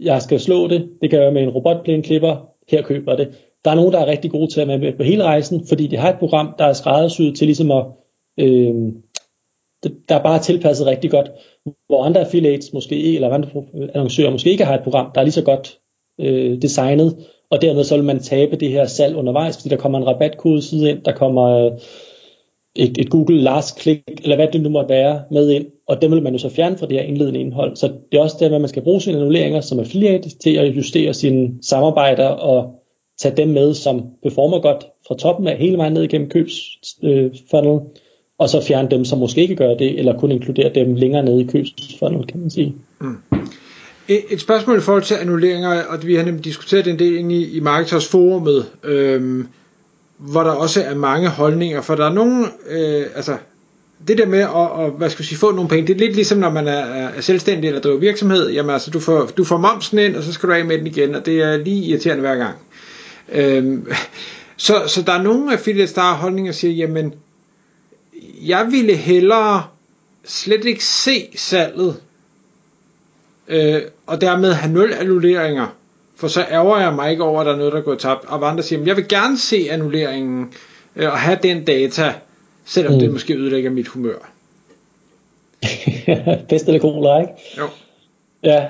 jeg 0.00 0.22
skal 0.22 0.40
slå 0.40 0.68
det, 0.68 0.88
det 1.02 1.10
kan 1.10 1.22
jeg 1.22 1.32
med 1.32 1.42
en 1.42 1.48
robotplæneklipper, 1.48 2.48
her 2.70 2.82
køber 2.82 3.16
det. 3.16 3.28
Der 3.64 3.70
er 3.70 3.74
nogen, 3.74 3.92
der 3.92 4.00
er 4.00 4.06
rigtig 4.06 4.30
gode 4.30 4.52
til 4.52 4.60
at 4.60 4.68
være 4.68 4.78
med 4.78 4.92
på 4.96 5.02
hele 5.02 5.24
rejsen, 5.24 5.66
fordi 5.68 5.86
de 5.86 5.96
har 5.96 6.12
et 6.12 6.18
program, 6.18 6.54
der 6.58 6.64
er 6.64 6.72
skræddersyet 6.72 7.36
til 7.36 7.46
ligesom 7.46 7.70
at 7.70 7.84
øh, 8.38 8.74
der 10.08 10.14
er 10.14 10.22
bare 10.22 10.38
tilpasset 10.38 10.86
rigtig 10.86 11.10
godt, 11.10 11.30
hvor 11.86 12.04
andre 12.04 12.20
affiliates 12.20 12.72
måske, 12.72 13.14
eller 13.14 13.30
andre 13.30 13.48
annoncører 13.94 14.30
måske 14.30 14.50
ikke 14.50 14.64
har 14.64 14.74
et 14.74 14.84
program, 14.84 15.10
der 15.14 15.20
er 15.20 15.24
lige 15.24 15.32
så 15.32 15.42
godt 15.42 15.78
øh, 16.20 16.62
designet, 16.62 17.26
og 17.50 17.62
dermed 17.62 17.84
så 17.84 17.96
vil 17.96 18.04
man 18.04 18.18
tabe 18.18 18.56
det 18.56 18.70
her 18.70 18.86
salg 18.86 19.16
undervejs, 19.16 19.56
fordi 19.56 19.68
der 19.68 19.80
kommer 19.80 19.98
en 19.98 20.06
rabatkode 20.06 20.62
side 20.62 20.90
ind, 20.90 21.02
der 21.02 21.12
kommer 21.12 21.44
øh, 21.44 21.72
et, 22.76 22.98
et 22.98 23.10
Google 23.10 23.40
last 23.40 23.80
click, 23.80 24.02
eller 24.22 24.36
hvad 24.36 24.48
det 24.48 24.60
nu 24.60 24.68
måtte 24.68 24.88
være, 24.88 25.22
med 25.30 25.50
ind, 25.50 25.66
og 25.88 26.02
dem 26.02 26.10
vil 26.10 26.22
man 26.22 26.32
jo 26.32 26.38
så 26.38 26.48
fjerne 26.48 26.78
fra 26.78 26.86
det 26.86 26.96
her 26.96 27.02
indledende 27.02 27.40
indhold. 27.40 27.76
Så 27.76 27.86
det 27.86 28.18
er 28.18 28.22
også 28.22 28.36
det, 28.40 28.46
at 28.46 28.60
man 28.60 28.68
skal 28.68 28.82
bruge 28.82 29.00
sine 29.00 29.16
annulleringer 29.16 29.60
som 29.60 29.80
affiliate 29.80 30.30
til 30.30 30.56
at 30.56 30.76
justere 30.76 31.14
sine 31.14 31.52
samarbejder 31.62 32.26
og 32.26 32.74
tage 33.18 33.36
dem 33.36 33.48
med, 33.48 33.74
som 33.74 34.02
performer 34.22 34.60
godt 34.60 34.86
fra 35.08 35.16
toppen 35.16 35.48
af 35.48 35.56
hele 35.56 35.76
vejen 35.76 35.92
ned 35.92 36.02
igennem 36.02 36.30
købsfunnel, 36.30 37.74
øh, 37.74 37.80
og 38.38 38.48
så 38.48 38.64
fjerne 38.66 38.90
dem, 38.90 39.04
som 39.04 39.18
måske 39.18 39.40
ikke 39.40 39.56
gør 39.56 39.74
det, 39.74 39.98
eller 39.98 40.18
kun 40.18 40.30
inkludere 40.30 40.74
dem 40.74 40.94
længere 40.94 41.22
nede 41.22 41.40
i 41.40 41.46
købsfunnel, 41.46 42.26
kan 42.26 42.40
man 42.40 42.50
sige. 42.50 42.74
Mm. 43.00 43.16
E, 44.08 44.32
et 44.32 44.40
spørgsmål 44.40 44.78
i 44.78 44.80
forhold 44.80 45.02
til 45.02 45.14
annulleringer, 45.14 45.82
og 45.88 46.06
vi 46.06 46.14
har 46.14 46.24
nemlig 46.24 46.44
diskuteret 46.44 46.86
en 46.86 46.98
del 46.98 47.16
inde 47.16 47.34
i, 47.34 47.56
i 47.56 47.60
Marketers 47.60 48.08
forumet, 48.08 48.66
øhm, 48.84 49.46
hvor 50.18 50.40
der 50.40 50.50
også 50.50 50.82
er 50.82 50.94
mange 50.94 51.28
holdninger, 51.28 51.80
for 51.80 51.94
der 51.94 52.04
er 52.04 52.12
nogle, 52.12 52.44
øh, 52.70 53.06
altså 53.16 53.36
det 54.06 54.18
der 54.18 54.26
med 54.26 54.38
at, 54.38 54.84
at 54.86 54.92
hvad 54.92 55.10
skal 55.10 55.24
sige, 55.24 55.38
få 55.38 55.52
nogle 55.52 55.68
penge, 55.68 55.86
det 55.86 55.94
er 55.94 55.98
lidt 55.98 56.14
ligesom 56.14 56.38
når 56.38 56.50
man 56.50 56.68
er, 56.68 56.72
er 56.72 57.20
selvstændig 57.20 57.68
eller 57.68 57.80
driver 57.80 57.98
virksomhed, 57.98 58.50
jamen 58.50 58.70
altså 58.70 58.90
du 58.90 59.00
får, 59.00 59.26
du 59.36 59.44
får 59.44 59.56
momsen 59.56 59.98
ind, 59.98 60.16
og 60.16 60.22
så 60.22 60.32
skal 60.32 60.48
du 60.48 60.54
af 60.54 60.64
med 60.64 60.78
den 60.78 60.86
igen, 60.86 61.14
og 61.14 61.26
det 61.26 61.42
er 61.42 61.56
lige 61.56 61.84
irriterende 61.84 62.20
hver 62.20 62.36
gang. 62.36 62.56
Øhm, 63.32 63.86
så, 64.56 64.82
så 64.86 65.02
der 65.02 65.12
er 65.12 65.22
nogle 65.22 65.52
affiliates, 65.52 65.92
der 65.92 66.00
har 66.00 66.14
holdninger 66.14 66.50
og 66.50 66.54
siger, 66.54 66.72
jamen 66.72 67.14
jeg 68.46 68.66
ville 68.70 68.94
hellere 68.94 69.64
slet 70.24 70.64
ikke 70.64 70.84
se 70.84 71.28
salget, 71.36 71.96
øh, 73.48 73.80
og 74.06 74.20
dermed 74.20 74.52
have 74.52 74.72
nul 74.72 74.92
annulleringer, 74.92 75.66
for 76.16 76.28
så 76.28 76.44
ærger 76.50 76.80
jeg 76.80 76.94
mig 76.94 77.10
ikke 77.10 77.22
over, 77.22 77.40
at 77.40 77.46
der 77.46 77.52
er 77.52 77.56
noget, 77.56 77.72
der 77.72 77.80
går 77.80 77.94
tabt. 77.94 78.24
Og 78.24 78.50
andre 78.50 78.62
siger, 78.62 78.84
jeg 78.84 78.96
vil 78.96 79.08
gerne 79.08 79.38
se 79.38 79.66
annulleringen, 79.70 80.52
øh, 80.96 81.12
og 81.12 81.18
have 81.18 81.38
den 81.42 81.64
data, 81.64 82.14
selvom 82.68 82.92
mm. 82.94 83.00
det 83.00 83.12
måske 83.12 83.34
ødelægger 83.34 83.70
mit 83.70 83.88
humør. 83.88 84.32
Bedst 86.48 86.66
eller 86.66 86.80
cola, 86.80 87.20
ikke? 87.20 87.32
Jo. 87.58 87.64
Ja, 88.44 88.66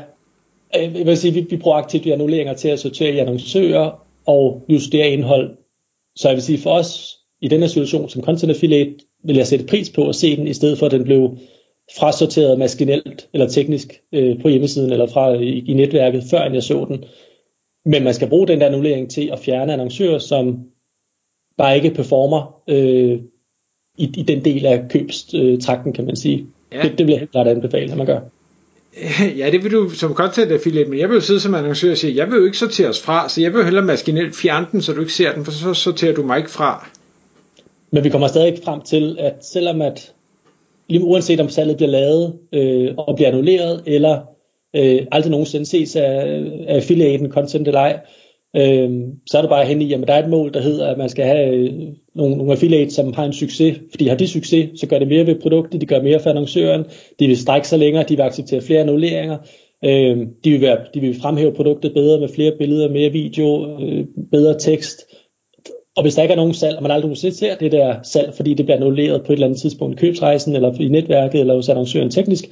jeg 0.74 1.06
vil 1.06 1.16
sige, 1.16 1.34
vi, 1.34 1.46
vi 1.50 1.56
bruger 1.56 1.76
aktivt 1.76 2.06
annulleringer 2.06 2.54
til 2.54 2.68
at 2.68 2.80
sortere 2.80 3.14
i 3.14 3.18
annoncører 3.18 4.06
og 4.26 4.64
justere 4.68 5.08
indhold. 5.08 5.56
Så 6.16 6.28
jeg 6.28 6.36
vil 6.36 6.42
sige, 6.42 6.58
for 6.58 6.70
os 6.70 7.18
i 7.40 7.48
denne 7.48 7.68
situation 7.68 8.08
som 8.08 8.22
content 8.22 8.50
affiliate, 8.50 8.96
vil 9.24 9.36
jeg 9.36 9.46
sætte 9.46 9.66
pris 9.66 9.90
på 9.90 10.08
at 10.08 10.14
se 10.14 10.36
den, 10.36 10.46
i 10.46 10.54
stedet 10.54 10.78
for 10.78 10.86
at 10.86 10.92
den 10.92 11.04
blev 11.04 11.36
frasorteret 11.98 12.58
maskinelt 12.58 13.28
eller 13.32 13.48
teknisk 13.48 14.00
øh, 14.12 14.42
på 14.42 14.48
hjemmesiden 14.48 14.92
eller 14.92 15.06
fra 15.06 15.32
i, 15.32 15.58
i 15.58 15.74
netværket, 15.74 16.24
før 16.30 16.52
jeg 16.52 16.62
så 16.62 16.86
den. 16.88 17.04
Men 17.84 18.04
man 18.04 18.14
skal 18.14 18.28
bruge 18.28 18.48
den 18.48 18.60
der 18.60 18.66
annullering 18.66 19.10
til 19.10 19.30
at 19.32 19.38
fjerne 19.38 19.72
annoncører, 19.72 20.18
som 20.18 20.58
bare 21.58 21.76
ikke 21.76 21.90
performer 21.90 22.62
øh, 22.68 23.20
i, 23.98 24.10
i 24.16 24.22
den 24.22 24.44
del 24.44 24.66
af 24.66 24.84
købstrakten, 24.90 25.92
kan 25.92 26.04
man 26.04 26.16
sige. 26.16 26.46
Ja. 26.72 26.82
Det, 26.82 26.98
det 26.98 27.06
vil 27.06 27.12
jeg 27.12 27.18
helt 27.18 27.30
klart 27.30 27.48
anbefale, 27.48 27.92
at 27.92 27.98
man 27.98 28.06
gør. 28.06 28.20
Ja, 29.38 29.50
det 29.50 29.64
vil 29.64 29.72
du 29.72 29.88
som 29.88 30.14
content 30.14 30.52
affiliate, 30.52 30.90
men 30.90 30.98
jeg 30.98 31.08
vil 31.08 31.14
jo 31.14 31.20
sidde 31.20 31.40
som 31.40 31.54
annoncør 31.54 31.90
og 31.90 31.96
sige, 31.96 32.16
jeg 32.16 32.26
vil 32.26 32.38
jo 32.38 32.44
ikke 32.44 32.58
sortere 32.58 32.88
os 32.88 33.02
fra, 33.02 33.28
så 33.28 33.40
jeg 33.40 33.52
vil 33.52 33.58
jo 33.58 33.64
hellere 33.64 33.84
maskinelt 33.84 34.36
fjerne 34.36 34.66
den, 34.72 34.82
så 34.82 34.92
du 34.92 35.00
ikke 35.00 35.12
ser 35.12 35.32
den, 35.32 35.44
for 35.44 35.52
så 35.52 35.74
sorterer 35.74 36.14
du 36.14 36.22
mig 36.22 36.38
ikke 36.38 36.50
fra. 36.50 36.90
Men 37.90 38.04
vi 38.04 38.08
kommer 38.08 38.28
stadig 38.28 38.58
frem 38.64 38.80
til, 38.80 39.16
at 39.18 39.34
selvom 39.40 39.82
at, 39.82 40.12
lige 40.88 41.04
uanset 41.04 41.40
om 41.40 41.48
salget 41.48 41.76
bliver 41.76 41.90
lavet 41.90 42.34
øh, 42.52 42.94
og 42.96 43.16
bliver 43.16 43.28
annulleret, 43.28 43.82
eller 43.86 44.20
øh, 44.76 45.06
aldrig 45.12 45.30
nogensinde 45.30 45.66
ses 45.66 45.96
af, 45.96 46.02
af 46.68 46.76
affiliaten 46.76 47.30
content 47.30 47.68
eller 47.68 47.80
ej, 47.80 48.00
øh, 48.56 48.90
så 49.26 49.38
er 49.38 49.42
det 49.42 49.50
bare 49.50 49.64
hen 49.64 49.82
i, 49.82 49.92
at 49.92 50.08
der 50.08 50.14
er 50.14 50.22
et 50.22 50.30
mål, 50.30 50.54
der 50.54 50.60
hedder, 50.60 50.86
at 50.86 50.98
man 50.98 51.08
skal 51.08 51.24
have 51.24 51.54
øh, 51.54 51.72
nogle, 52.18 52.36
nogle 52.36 52.52
affiliates, 52.52 52.94
som 52.94 53.12
har 53.12 53.24
en 53.24 53.32
succes. 53.32 53.80
Fordi 53.90 54.08
har 54.08 54.16
de 54.16 54.28
succes, 54.28 54.80
så 54.80 54.86
gør 54.86 54.98
det 54.98 55.08
mere 55.08 55.26
ved 55.26 55.40
produktet, 55.40 55.80
de 55.80 55.86
gør 55.86 56.02
mere 56.02 56.20
for 56.20 56.30
annoncøren, 56.30 56.84
de 57.18 57.26
vil 57.26 57.36
strække 57.36 57.68
sig 57.68 57.78
længere, 57.78 58.04
de 58.08 58.16
vil 58.16 58.22
acceptere 58.22 58.60
flere 58.60 58.80
annulleringer, 58.80 59.38
øh, 59.84 60.16
de, 60.44 60.50
vil 60.50 60.60
være, 60.60 60.78
de 60.94 61.00
vil 61.00 61.20
fremhæve 61.20 61.52
produktet 61.52 61.94
bedre 61.94 62.20
med 62.20 62.28
flere 62.28 62.52
billeder, 62.58 62.88
mere 62.90 63.10
video, 63.10 63.78
øh, 63.80 64.06
bedre 64.30 64.58
tekst, 64.58 64.98
Og 65.96 66.02
hvis 66.02 66.14
der 66.14 66.22
ikke 66.22 66.32
er 66.32 66.36
nogen 66.36 66.54
salg, 66.54 66.76
og 66.76 66.82
man 66.82 66.92
aldrig 66.92 67.16
ser 67.16 67.54
det 67.54 67.72
der 67.72 67.96
salg, 68.02 68.34
fordi 68.34 68.54
det 68.54 68.66
bliver 68.66 68.76
annulleret 68.76 69.22
på 69.24 69.32
et 69.32 69.36
eller 69.36 69.46
andet 69.46 69.60
tidspunkt 69.60 69.94
i 69.94 70.00
købsrejsen, 70.00 70.54
eller 70.54 70.80
i 70.80 70.88
netværket, 70.88 71.40
eller 71.40 71.54
hos 71.54 71.68
annoncøren 71.68 72.10
teknisk, 72.10 72.44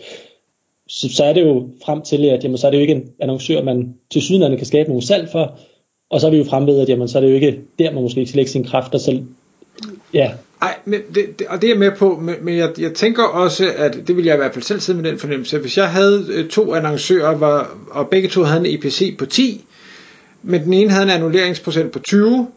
så, 0.88 1.08
så 1.08 1.24
er 1.24 1.32
det 1.32 1.42
jo 1.42 1.68
frem 1.84 2.02
til, 2.02 2.24
at 2.24 2.44
jamen, 2.44 2.58
så 2.58 2.66
er 2.66 2.70
det 2.70 2.78
jo 2.78 2.82
ikke 2.82 2.94
en 2.94 3.08
annoncør, 3.20 3.62
man 3.62 3.94
til 4.10 4.22
sydenlandet 4.22 4.58
kan 4.58 4.66
skabe 4.66 4.88
nogle 4.88 5.06
salg 5.06 5.28
for, 5.28 5.58
og 6.10 6.20
så 6.20 6.26
er 6.26 6.30
vi 6.30 6.38
jo 6.38 6.44
fremme 6.44 6.68
ved, 6.68 6.80
at 6.80 6.88
jamen, 6.88 7.08
så 7.08 7.18
er 7.18 7.22
det 7.22 7.28
jo 7.28 7.34
ikke 7.34 7.58
der, 7.78 7.92
man 7.92 8.02
måske 8.02 8.26
skal 8.26 8.36
lægge 8.36 8.50
sine 8.50 8.64
kræfter. 8.64 8.98
Så, 8.98 9.22
ja. 10.12 10.32
Ej, 10.62 10.78
men 10.84 11.00
det, 11.14 11.38
det, 11.38 11.46
og 11.46 11.62
det 11.62 11.68
er 11.68 11.72
jeg 11.72 11.78
med 11.78 11.90
på, 11.98 12.18
men, 12.22 12.34
men 12.42 12.56
jeg, 12.56 12.72
jeg 12.78 12.94
tænker 12.94 13.22
også, 13.22 13.72
at 13.76 13.98
det 14.06 14.16
vil 14.16 14.24
jeg 14.24 14.34
i 14.34 14.36
hvert 14.36 14.54
fald 14.54 14.64
selv 14.64 14.80
sidde 14.80 15.02
med 15.02 15.10
den 15.10 15.18
fornemmelse, 15.18 15.58
hvis 15.58 15.78
jeg 15.78 15.90
havde 15.90 16.26
øh, 16.28 16.48
to 16.48 16.74
annoncører, 16.74 17.36
var, 17.36 17.76
og 17.90 18.08
begge 18.08 18.28
to 18.28 18.42
havde 18.42 18.68
en 18.68 18.78
EPC 18.78 19.16
på 19.18 19.26
10, 19.26 19.64
men 20.42 20.64
den 20.64 20.72
ene 20.72 20.90
havde 20.90 21.04
en 21.04 21.10
annulleringsprocent 21.10 21.92
på 21.92 21.98
20, 21.98 22.48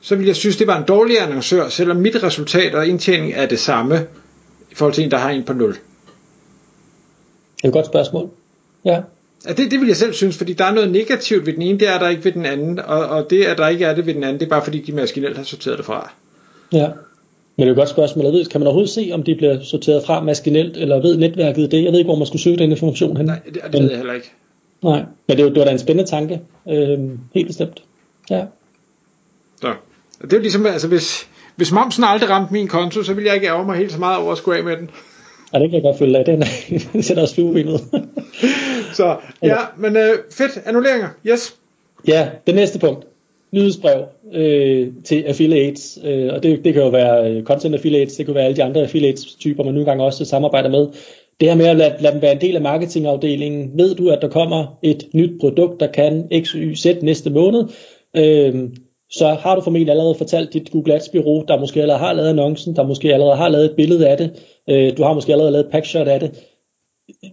så 0.00 0.14
ville 0.14 0.28
jeg 0.28 0.36
synes, 0.36 0.56
det 0.56 0.66
var 0.66 0.78
en 0.78 0.84
dårlig 0.88 1.22
annoncør, 1.22 1.68
selvom 1.68 1.96
mit 1.96 2.22
resultat 2.22 2.74
og 2.74 2.86
indtjening 2.86 3.32
er 3.32 3.46
det 3.46 3.58
samme, 3.58 4.06
i 4.70 4.74
forhold 4.74 4.94
til 4.94 5.04
en, 5.04 5.10
der 5.10 5.18
har 5.18 5.30
en 5.30 5.44
på 5.44 5.52
0. 5.52 5.72
Det 5.72 5.78
er 7.64 7.68
et 7.68 7.72
godt 7.72 7.86
spørgsmål. 7.86 8.30
Ja. 8.84 9.00
Ja, 9.46 9.52
det, 9.52 9.70
det 9.70 9.80
vil 9.80 9.86
jeg 9.86 9.96
selv 9.96 10.12
synes, 10.12 10.38
fordi 10.38 10.52
der 10.52 10.64
er 10.64 10.74
noget 10.74 10.90
negativt 10.90 11.46
ved 11.46 11.52
den 11.52 11.62
ene, 11.62 11.78
det 11.78 11.88
er 11.88 11.98
der 11.98 12.08
ikke 12.08 12.24
ved 12.24 12.32
den 12.32 12.46
anden, 12.46 12.78
og, 12.78 13.06
og 13.06 13.30
det, 13.30 13.44
at 13.44 13.58
der 13.58 13.68
ikke 13.68 13.84
er 13.84 13.94
det 13.94 14.06
ved 14.06 14.14
den 14.14 14.24
anden, 14.24 14.40
det 14.40 14.46
er 14.46 14.50
bare 14.50 14.64
fordi, 14.64 14.80
de 14.80 14.92
maskinelt 14.92 15.36
har 15.36 15.44
sorteret 15.44 15.78
det 15.78 15.86
fra. 15.86 16.12
Ja, 16.72 16.88
men 17.56 17.66
det 17.66 17.66
er 17.66 17.70
et 17.70 17.76
godt 17.76 17.88
spørgsmål. 17.88 18.24
Jeg 18.24 18.32
ved, 18.32 18.44
kan 18.44 18.60
man 18.60 18.66
overhovedet 18.66 18.90
se, 18.90 19.10
om 19.12 19.22
de 19.22 19.34
bliver 19.34 19.62
sorteret 19.62 20.02
fra 20.06 20.22
maskinelt, 20.22 20.76
eller 20.76 21.02
ved 21.02 21.16
netværket 21.16 21.70
det? 21.70 21.84
Jeg 21.84 21.92
ved 21.92 21.98
ikke, 21.98 22.08
hvor 22.08 22.18
man 22.18 22.26
skulle 22.26 22.42
søge 22.42 22.56
den 22.56 22.70
information 22.70 23.16
hen. 23.16 23.26
Nej, 23.26 23.40
det, 23.44 23.54
det 23.54 23.62
men, 23.72 23.82
ved 23.82 23.88
jeg 23.88 23.98
heller 23.98 24.14
ikke. 24.14 24.32
Nej, 24.82 25.04
men 25.28 25.36
det, 25.36 25.46
det 25.46 25.58
var 25.58 25.64
da 25.64 25.70
en 25.70 25.78
spændende 25.78 26.10
tanke. 26.10 26.40
Øhm, 26.68 27.18
helt 27.34 27.46
bestemt. 27.46 27.82
Ja. 28.30 28.44
Så. 29.60 29.74
Det 30.22 30.32
er 30.32 30.36
jo 30.36 30.42
ligesom, 30.42 30.66
altså 30.66 30.88
hvis, 30.88 31.28
hvis 31.56 31.72
momsen 31.72 32.04
aldrig 32.04 32.30
ramte 32.30 32.52
min 32.52 32.68
konto, 32.68 33.02
så 33.02 33.14
ville 33.14 33.26
jeg 33.26 33.34
ikke 33.34 33.46
ærge 33.46 33.66
mig 33.66 33.76
helt 33.76 33.92
så 33.92 33.98
meget 33.98 34.18
over 34.18 34.32
at 34.32 34.38
skulle 34.38 34.58
af 34.58 34.64
med 34.64 34.76
den. 34.76 34.90
Ja, 35.52 35.58
det 35.58 35.70
kan 35.70 35.74
jeg 35.74 35.82
godt 35.82 35.98
følge 35.98 36.18
af. 36.18 36.24
Den 36.92 37.02
sætter 37.02 37.22
også 37.22 37.34
fluebenet. 37.34 37.80
så, 38.92 39.16
ja, 39.42 39.56
men 39.76 39.96
øh, 39.96 40.18
fedt. 40.32 40.58
Annulleringer. 40.66 41.08
Yes. 41.26 41.56
Ja, 42.08 42.28
det 42.46 42.54
næste 42.54 42.78
punkt. 42.78 43.06
Nyhedsbrev 43.52 44.04
øh, 44.32 44.88
til 45.04 45.22
affiliates, 45.22 45.98
øh, 46.04 46.34
og 46.34 46.42
det, 46.42 46.64
det 46.64 46.74
kan 46.74 46.82
jo 46.82 46.88
være 46.88 47.30
øh, 47.30 47.42
content 47.42 47.74
affiliates, 47.74 48.16
det 48.16 48.26
kan 48.26 48.34
være 48.34 48.44
alle 48.44 48.56
de 48.56 48.64
andre 48.64 48.80
affiliates-typer, 48.80 49.64
man 49.64 49.74
nogle 49.74 49.86
gange 49.86 50.04
også 50.04 50.24
samarbejder 50.24 50.70
med. 50.70 50.86
Det 51.40 51.48
her 51.48 51.56
med 51.56 51.66
at 51.66 51.76
lade, 51.76 51.94
lade 52.00 52.12
dem 52.12 52.22
være 52.22 52.32
en 52.32 52.40
del 52.40 52.56
af 52.56 52.62
marketingafdelingen, 52.62 53.70
ved 53.74 53.94
du, 53.94 54.08
at 54.08 54.22
der 54.22 54.28
kommer 54.28 54.78
et 54.82 55.04
nyt 55.14 55.40
produkt, 55.40 55.80
der 55.80 55.86
kan 55.86 56.28
X, 56.42 56.48
Y, 56.50 56.74
Z 56.74 56.86
næste 57.02 57.30
måned, 57.30 57.64
øh, 58.16 58.54
så 59.10 59.28
har 59.28 59.54
du 59.54 59.60
formentlig 59.60 59.90
allerede 59.90 60.14
fortalt 60.14 60.52
dit 60.52 60.70
Google 60.70 60.94
Ads 60.94 61.08
bureau, 61.08 61.44
der 61.48 61.60
måske 61.60 61.82
allerede 61.82 62.00
har 62.00 62.12
lavet 62.12 62.28
annoncen, 62.28 62.76
der 62.76 62.86
måske 62.86 63.14
allerede 63.14 63.36
har 63.36 63.48
lavet 63.48 63.64
et 63.64 63.76
billede 63.76 64.08
af 64.08 64.16
det, 64.16 64.30
øh, 64.70 64.96
du 64.96 65.02
har 65.02 65.14
måske 65.14 65.32
allerede 65.32 65.52
lavet 65.52 65.64
et 65.64 65.72
packshot 65.72 66.08
af 66.08 66.20
det. 66.20 66.30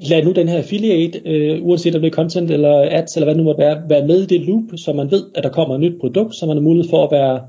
Lad 0.10 0.24
nu 0.24 0.32
den 0.32 0.48
her 0.48 0.58
affiliate, 0.58 1.22
øh, 1.26 1.66
uanset 1.66 1.96
om 1.96 2.02
det 2.02 2.12
er 2.12 2.16
content 2.16 2.52
eller 2.52 2.88
ads 2.92 3.16
eller 3.16 3.26
hvad 3.26 3.36
det 3.36 3.44
nu 3.44 3.44
måtte 3.44 3.60
være, 3.60 3.82
være 3.90 4.08
med 4.08 4.22
i 4.22 4.26
det 4.26 4.42
loop, 4.42 4.64
så 4.76 4.94
man 4.94 5.12
ved, 5.12 5.26
at 5.36 5.44
der 5.44 5.50
kommer 5.50 5.76
et 5.76 5.82
nyt 5.82 6.00
produkt, 6.00 6.36
så 6.36 6.46
man 6.46 6.58
har 6.58 6.62
mulighed 6.62 6.90
for 6.90 7.04
at 7.04 7.12
være 7.12 7.42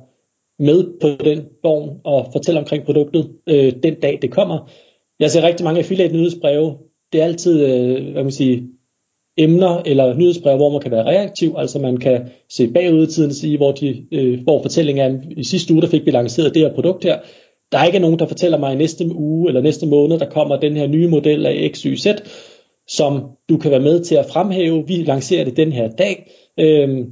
med 0.59 0.85
på 1.01 1.25
den 1.25 1.45
vogn 1.63 2.01
og 2.05 2.29
fortælle 2.33 2.61
omkring 2.61 2.85
produktet 2.85 3.31
øh, 3.47 3.73
den 3.83 3.95
dag 3.95 4.19
det 4.23 4.31
kommer. 4.31 4.71
Jeg 5.21 5.31
ser 5.31 5.43
rigtig 5.43 5.65
mange 5.65 5.79
affiliate 5.79 6.15
nyhedsbreve. 6.15 6.77
Det 7.13 7.21
er 7.21 7.25
altid, 7.25 7.65
øh, 7.65 8.13
hvad 8.13 8.23
man 8.23 8.33
siger, 8.33 8.61
emner 9.39 9.83
eller 9.87 10.15
nyhedsbreve, 10.15 10.57
hvor 10.57 10.71
man 10.71 10.81
kan 10.81 10.91
være 10.91 11.07
reaktiv, 11.07 11.55
altså 11.59 11.79
man 11.79 11.97
kan 11.97 12.29
se 12.51 12.73
bagud 12.73 13.03
i 13.03 13.11
tiden 13.11 13.31
og 13.31 13.35
sige, 13.35 13.57
hvor, 13.57 13.73
de, 13.73 14.07
øh, 14.13 14.43
hvor 14.43 14.63
fortællingen 14.63 15.15
er, 15.15 15.21
i 15.37 15.45
sidste 15.45 15.75
uge 15.75 15.83
der 15.83 15.89
fik 15.89 16.07
vi 16.07 16.11
lanceret 16.11 16.55
det 16.55 16.63
her 16.63 16.75
produkt 16.75 17.05
her. 17.05 17.19
Der 17.73 17.79
er 17.79 17.99
nogen, 17.99 18.19
der 18.19 18.27
fortæller 18.27 18.59
mig 18.59 18.73
i 18.73 18.77
næste 18.77 19.05
uge 19.15 19.49
eller 19.49 19.61
næste 19.61 19.87
måned, 19.87 20.19
der 20.19 20.31
kommer 20.31 20.57
den 20.57 20.77
her 20.77 20.87
nye 20.87 21.09
model 21.09 21.47
af 21.47 21.71
XYZ, 21.75 22.07
som 22.89 23.31
du 23.49 23.59
kan 23.59 23.71
være 23.71 23.81
med 23.81 24.05
til 24.05 24.15
at 24.15 24.27
fremhæve. 24.27 24.87
Vi 24.87 24.95
lancerer 24.95 25.45
det 25.45 25.57
den 25.57 25.73
her 25.73 25.89
dag, 25.89 26.31
øh, 26.59 27.07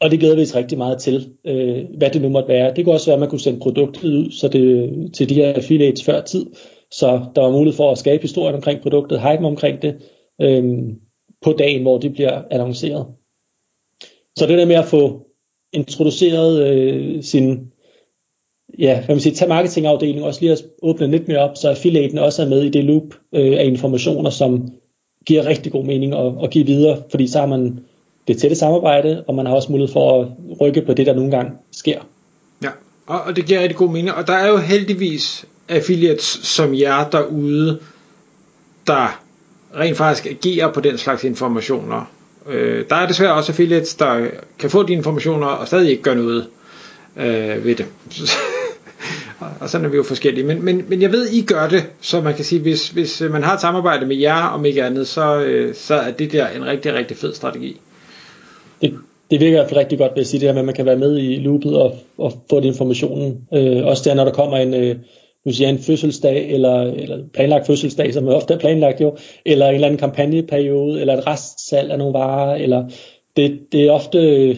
og 0.00 0.10
det 0.10 0.20
glæder 0.20 0.36
vi 0.36 0.42
os 0.42 0.56
rigtig 0.56 0.78
meget 0.78 0.98
til, 0.98 1.34
øh, 1.44 1.84
hvad 1.98 2.10
det 2.10 2.22
nu 2.22 2.28
måtte 2.28 2.48
være. 2.48 2.74
Det 2.76 2.84
kunne 2.84 2.94
også 2.94 3.06
være, 3.06 3.14
at 3.14 3.20
man 3.20 3.28
kunne 3.28 3.40
sende 3.40 3.60
produktet 3.60 4.04
ud 4.04 4.30
så 4.30 4.48
det, 4.48 5.14
til 5.14 5.28
de 5.28 5.34
her 5.34 5.54
affiliates 5.54 6.04
før 6.04 6.20
tid, 6.20 6.46
så 6.90 7.20
der 7.34 7.42
var 7.42 7.50
mulighed 7.50 7.76
for 7.76 7.90
at 7.90 7.98
skabe 7.98 8.22
historien 8.22 8.54
omkring 8.54 8.80
produktet, 8.82 9.20
hype 9.20 9.46
omkring 9.46 9.82
det, 9.82 9.96
øh, 10.40 10.64
på 11.42 11.52
dagen, 11.52 11.82
hvor 11.82 11.98
det 11.98 12.12
bliver 12.12 12.42
annonceret. 12.50 13.06
Så 14.38 14.46
det 14.46 14.58
der 14.58 14.66
med 14.66 14.76
at 14.76 14.84
få 14.84 15.26
introduceret 15.72 16.68
øh, 16.68 17.22
sin, 17.22 17.72
ja, 18.80 18.96
hvad 19.04 19.14
man 19.14 19.20
siger, 19.20 19.36
tage 19.36 19.48
marketingafdelingen 19.48 20.24
også 20.24 20.40
lige 20.40 20.52
at 20.52 20.62
åbne 20.82 21.10
lidt 21.10 21.28
mere 21.28 21.38
op, 21.38 21.56
så 21.56 21.68
affiliaten 21.68 22.18
også 22.18 22.42
er 22.42 22.48
med 22.48 22.62
i 22.62 22.68
det 22.68 22.84
loop 22.84 23.14
øh, 23.34 23.52
af 23.58 23.64
informationer, 23.64 24.30
som 24.30 24.68
giver 25.26 25.46
rigtig 25.46 25.72
god 25.72 25.84
mening 25.84 26.14
at, 26.14 26.32
at 26.42 26.50
give 26.50 26.66
videre, 26.66 27.02
fordi 27.10 27.26
så 27.26 27.38
har 27.38 27.46
man 27.46 27.78
det 28.28 28.38
tætte 28.38 28.56
samarbejde, 28.56 29.24
og 29.26 29.34
man 29.34 29.46
har 29.46 29.54
også 29.54 29.72
mulighed 29.72 29.92
for 29.92 30.20
at 30.20 30.28
rykke 30.60 30.82
på 30.82 30.94
det, 30.94 31.06
der 31.06 31.14
nogle 31.14 31.30
gange 31.30 31.52
sker. 31.72 32.00
Ja, 32.62 32.68
og, 33.06 33.20
og 33.20 33.36
det 33.36 33.46
giver 33.46 33.60
rigtig 33.60 33.76
god 33.76 33.88
mening, 33.90 34.14
og 34.14 34.26
der 34.26 34.32
er 34.32 34.48
jo 34.48 34.56
heldigvis 34.56 35.44
affiliates 35.68 36.40
som 36.42 36.74
jer 36.74 37.08
derude, 37.08 37.78
der 38.86 39.20
rent 39.76 39.96
faktisk 39.96 40.26
agerer 40.26 40.72
på 40.72 40.80
den 40.80 40.98
slags 40.98 41.24
informationer. 41.24 42.10
Øh, 42.48 42.84
der 42.90 42.96
er 42.96 43.06
desværre 43.06 43.34
også 43.34 43.52
affiliates, 43.52 43.94
der 43.94 44.28
kan 44.58 44.70
få 44.70 44.82
de 44.82 44.92
informationer 44.92 45.46
og 45.46 45.66
stadig 45.66 45.90
ikke 45.90 46.02
gøre 46.02 46.16
noget 46.16 46.46
øh, 47.16 47.64
ved 47.64 47.74
det 47.74 47.86
og 49.60 49.68
sådan 49.68 49.84
er 49.84 49.90
vi 49.90 49.96
jo 49.96 50.02
forskellige. 50.02 50.46
Men, 50.46 50.64
men, 50.64 50.84
men 50.88 51.02
jeg 51.02 51.12
ved, 51.12 51.26
I 51.26 51.42
gør 51.42 51.68
det, 51.68 51.82
så 52.00 52.20
man 52.20 52.34
kan 52.34 52.44
sige, 52.44 52.62
hvis, 52.62 52.88
hvis 52.88 53.20
øh, 53.20 53.32
man 53.32 53.42
har 53.42 53.54
et 53.54 53.60
samarbejde 53.60 54.06
med 54.06 54.16
jer, 54.16 54.46
om 54.46 54.64
ikke 54.64 54.84
andet, 54.84 55.06
så, 55.06 55.40
øh, 55.40 55.74
så 55.74 55.94
er 55.94 56.10
det 56.10 56.32
der 56.32 56.48
en 56.48 56.66
rigtig, 56.66 56.94
rigtig 56.94 57.16
fed 57.16 57.34
strategi. 57.34 57.80
Det, 58.80 58.94
det 59.30 59.40
virker 59.40 59.56
i 59.56 59.60
hvert 59.60 59.68
fald 59.68 59.80
rigtig 59.80 59.98
godt 59.98 60.12
vil 60.14 60.20
at 60.20 60.26
sige 60.26 60.40
det 60.40 60.48
her 60.48 60.52
med, 60.52 60.60
at 60.60 60.66
man 60.66 60.74
kan 60.74 60.86
være 60.86 60.96
med 60.96 61.18
i 61.18 61.36
loopet 61.36 61.78
og, 61.78 61.94
og 62.18 62.32
få 62.50 62.56
den 62.56 62.64
informationen. 62.64 63.40
Øh, 63.54 63.86
også 63.86 64.02
der, 64.10 64.14
når 64.14 64.24
der 64.24 64.32
kommer 64.32 64.56
en, 64.56 64.74
øh, 64.74 64.96
nu 65.46 65.52
siger 65.52 65.68
en 65.68 65.78
fødselsdag, 65.78 66.50
eller, 66.50 66.80
eller 66.80 67.18
planlagt 67.34 67.66
fødselsdag, 67.66 68.14
som 68.14 68.28
er 68.28 68.32
ofte 68.32 68.54
er 68.54 68.58
planlagt 68.58 69.00
jo, 69.00 69.16
eller 69.46 69.68
en 69.68 69.74
eller 69.74 69.86
anden 69.86 70.00
kampagneperiode, 70.00 71.00
eller 71.00 71.16
et 71.16 71.26
restsalg 71.26 71.90
af 71.90 71.98
nogle 71.98 72.18
varer, 72.18 72.54
eller 72.54 72.88
det, 73.36 73.60
det 73.72 73.86
er 73.86 73.92
ofte 73.92 74.18
øh, 74.18 74.56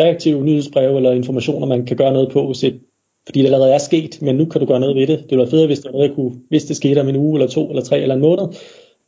reaktive 0.00 0.44
nyhedsbreve 0.44 0.96
eller 0.96 1.12
informationer, 1.12 1.66
man 1.66 1.86
kan 1.86 1.96
gøre 1.96 2.12
noget 2.12 2.32
på, 2.32 2.46
hvis 2.46 2.64
et, 2.64 2.80
fordi 3.26 3.38
det 3.38 3.46
allerede 3.46 3.72
er 3.72 3.78
sket, 3.78 4.22
men 4.22 4.34
nu 4.36 4.44
kan 4.44 4.60
du 4.60 4.66
gøre 4.66 4.80
noget 4.80 4.96
ved 4.96 5.06
det. 5.06 5.18
Det 5.18 5.30
ville 5.30 5.42
være 5.42 5.50
fedt, 5.50 5.66
hvis 5.66 5.78
det, 5.78 5.92
noget, 5.92 6.14
kunne, 6.14 6.32
hvis 6.48 6.64
det 6.64 6.76
skete 6.76 7.00
om 7.00 7.08
en 7.08 7.16
uge, 7.16 7.38
eller 7.38 7.48
to, 7.48 7.68
eller 7.68 7.82
tre, 7.82 8.00
eller 8.00 8.14
en 8.14 8.20
måned, 8.20 8.46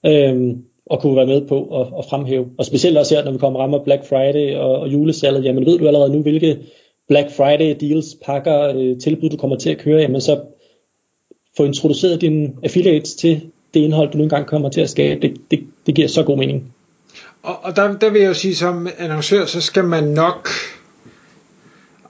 øhm, 0.07 0.63
og 0.87 1.01
kunne 1.01 1.17
være 1.17 1.27
med 1.27 1.49
på 1.49 1.81
at, 1.81 1.87
at 1.99 2.05
fremhæve. 2.11 2.47
Og 2.59 2.65
specielt 2.65 2.99
også 2.99 3.15
her, 3.15 3.25
når 3.25 3.33
vi 3.33 3.39
kommer 3.39 3.61
rammer 3.61 3.85
Black 3.85 4.09
Friday 4.09 4.57
og, 4.57 4.81
og 4.81 4.93
julesalget, 4.93 5.45
jamen 5.45 5.67
ved 5.67 5.79
du 5.79 5.87
allerede 5.87 6.13
nu, 6.13 6.23
hvilke 6.23 6.59
Black 7.09 7.31
Friday 7.31 7.77
deals, 7.81 8.17
pakker, 8.25 8.77
øh, 8.77 8.99
tilbud, 8.99 9.29
du 9.29 9.37
kommer 9.37 9.57
til 9.57 9.71
at 9.71 9.79
køre, 9.79 10.01
jamen 10.01 10.21
så 10.21 10.41
få 11.57 11.65
introduceret 11.65 12.21
dine 12.21 12.53
affiliates 12.63 13.15
til 13.15 13.41
det 13.75 13.81
indhold, 13.81 14.11
du 14.11 14.19
nu 14.19 14.23
engang 14.23 14.47
kommer 14.47 14.69
til 14.69 14.81
at 14.81 14.91
skabe, 14.91 15.21
det, 15.21 15.37
det, 15.51 15.61
det 15.87 15.95
giver 15.95 16.09
så 16.09 16.23
god 16.23 16.39
mening. 16.39 16.75
Og, 17.43 17.55
og 17.63 17.77
der, 17.77 17.99
der 17.99 18.11
vil 18.11 18.21
jeg 18.21 18.29
jo 18.29 18.35
sige, 18.35 18.55
som 18.55 18.89
annoncør, 18.99 19.45
så 19.45 19.61
skal 19.61 19.85
man 19.85 20.05
nok, 20.05 20.49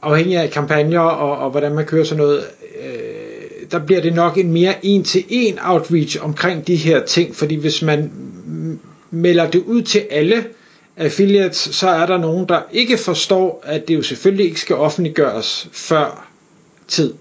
afhængig 0.04 0.36
af 0.36 0.50
kampagner 0.50 1.00
og, 1.00 1.38
og 1.38 1.50
hvordan 1.50 1.74
man 1.74 1.84
kører 1.84 2.04
sådan 2.04 2.24
noget, 2.24 2.44
øh, 2.84 3.70
der 3.70 3.78
bliver 3.78 4.00
det 4.00 4.14
nok 4.14 4.38
en 4.38 4.52
mere 4.52 4.74
en-til-en 4.82 5.58
outreach 5.62 6.24
omkring 6.24 6.66
de 6.66 6.76
her 6.76 7.04
ting, 7.04 7.34
fordi 7.34 7.54
hvis 7.54 7.82
man 7.82 8.12
melder 9.10 9.50
det 9.50 9.62
ud 9.66 9.82
til 9.82 10.02
alle 10.10 10.44
affiliates, 10.96 11.56
så 11.56 11.88
er 11.88 12.06
der 12.06 12.18
nogen, 12.18 12.48
der 12.48 12.62
ikke 12.72 12.96
forstår, 12.98 13.62
at 13.66 13.88
det 13.88 13.94
jo 13.94 14.02
selvfølgelig 14.02 14.46
ikke 14.46 14.60
skal 14.60 14.76
offentliggøres 14.76 15.68
før 15.72 16.30
tid. 16.88 17.14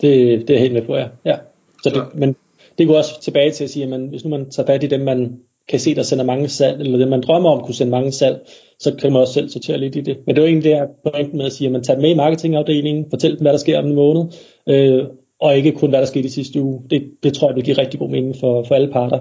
Det, 0.00 0.44
det 0.48 0.56
er 0.56 0.60
helt 0.60 0.72
med 0.72 0.82
på, 0.82 0.96
ja. 0.96 1.06
ja. 1.24 1.36
Så 1.82 1.90
det, 1.90 2.20
men 2.20 2.36
det 2.78 2.86
går 2.86 2.96
også 2.98 3.20
tilbage 3.22 3.52
til 3.52 3.64
at 3.64 3.70
sige, 3.70 3.82
at 3.82 3.88
man, 3.88 4.06
hvis 4.06 4.24
nu 4.24 4.30
man 4.30 4.50
tager 4.50 4.66
fat 4.66 4.82
i 4.82 4.86
dem, 4.86 5.00
man 5.00 5.40
kan 5.68 5.80
se, 5.80 5.94
der 5.94 6.02
sender 6.02 6.24
mange 6.24 6.48
salg, 6.48 6.80
eller 6.80 6.98
det 6.98 7.08
man 7.08 7.20
drømmer 7.20 7.50
om 7.50 7.64
kunne 7.64 7.74
sende 7.74 7.90
mange 7.90 8.12
salg, 8.12 8.48
så 8.80 8.94
kan 8.94 9.12
man 9.12 9.20
også 9.20 9.32
selv 9.32 9.48
sortere 9.48 9.78
lidt 9.78 9.96
i 9.96 10.00
det. 10.00 10.16
Men 10.26 10.36
det 10.36 10.42
er 10.42 10.46
jo 10.46 10.52
egentlig 10.52 10.72
det 10.72 11.12
pointen 11.12 11.38
med 11.38 11.46
at 11.46 11.52
sige, 11.52 11.68
at 11.68 11.72
man 11.72 11.82
tager 11.82 12.00
med 12.00 12.10
i 12.10 12.14
marketingafdelingen, 12.14 13.06
fortæller 13.10 13.36
dem, 13.36 13.44
hvad 13.44 13.52
der 13.52 13.58
sker 13.58 13.78
om 13.78 13.86
en 13.86 13.94
måned, 13.94 14.24
øh, 14.68 15.04
og 15.40 15.56
ikke 15.56 15.72
kun, 15.72 15.90
hvad 15.90 16.00
der 16.00 16.06
skete 16.06 16.26
i 16.26 16.30
sidste 16.30 16.62
uge. 16.62 16.82
Det, 16.90 17.10
det 17.22 17.34
tror 17.34 17.48
jeg 17.48 17.56
vil 17.56 17.64
give 17.64 17.78
rigtig 17.78 18.00
god 18.00 18.10
mening 18.10 18.36
for, 18.40 18.64
for 18.64 18.74
alle 18.74 18.92
parter. 18.92 19.20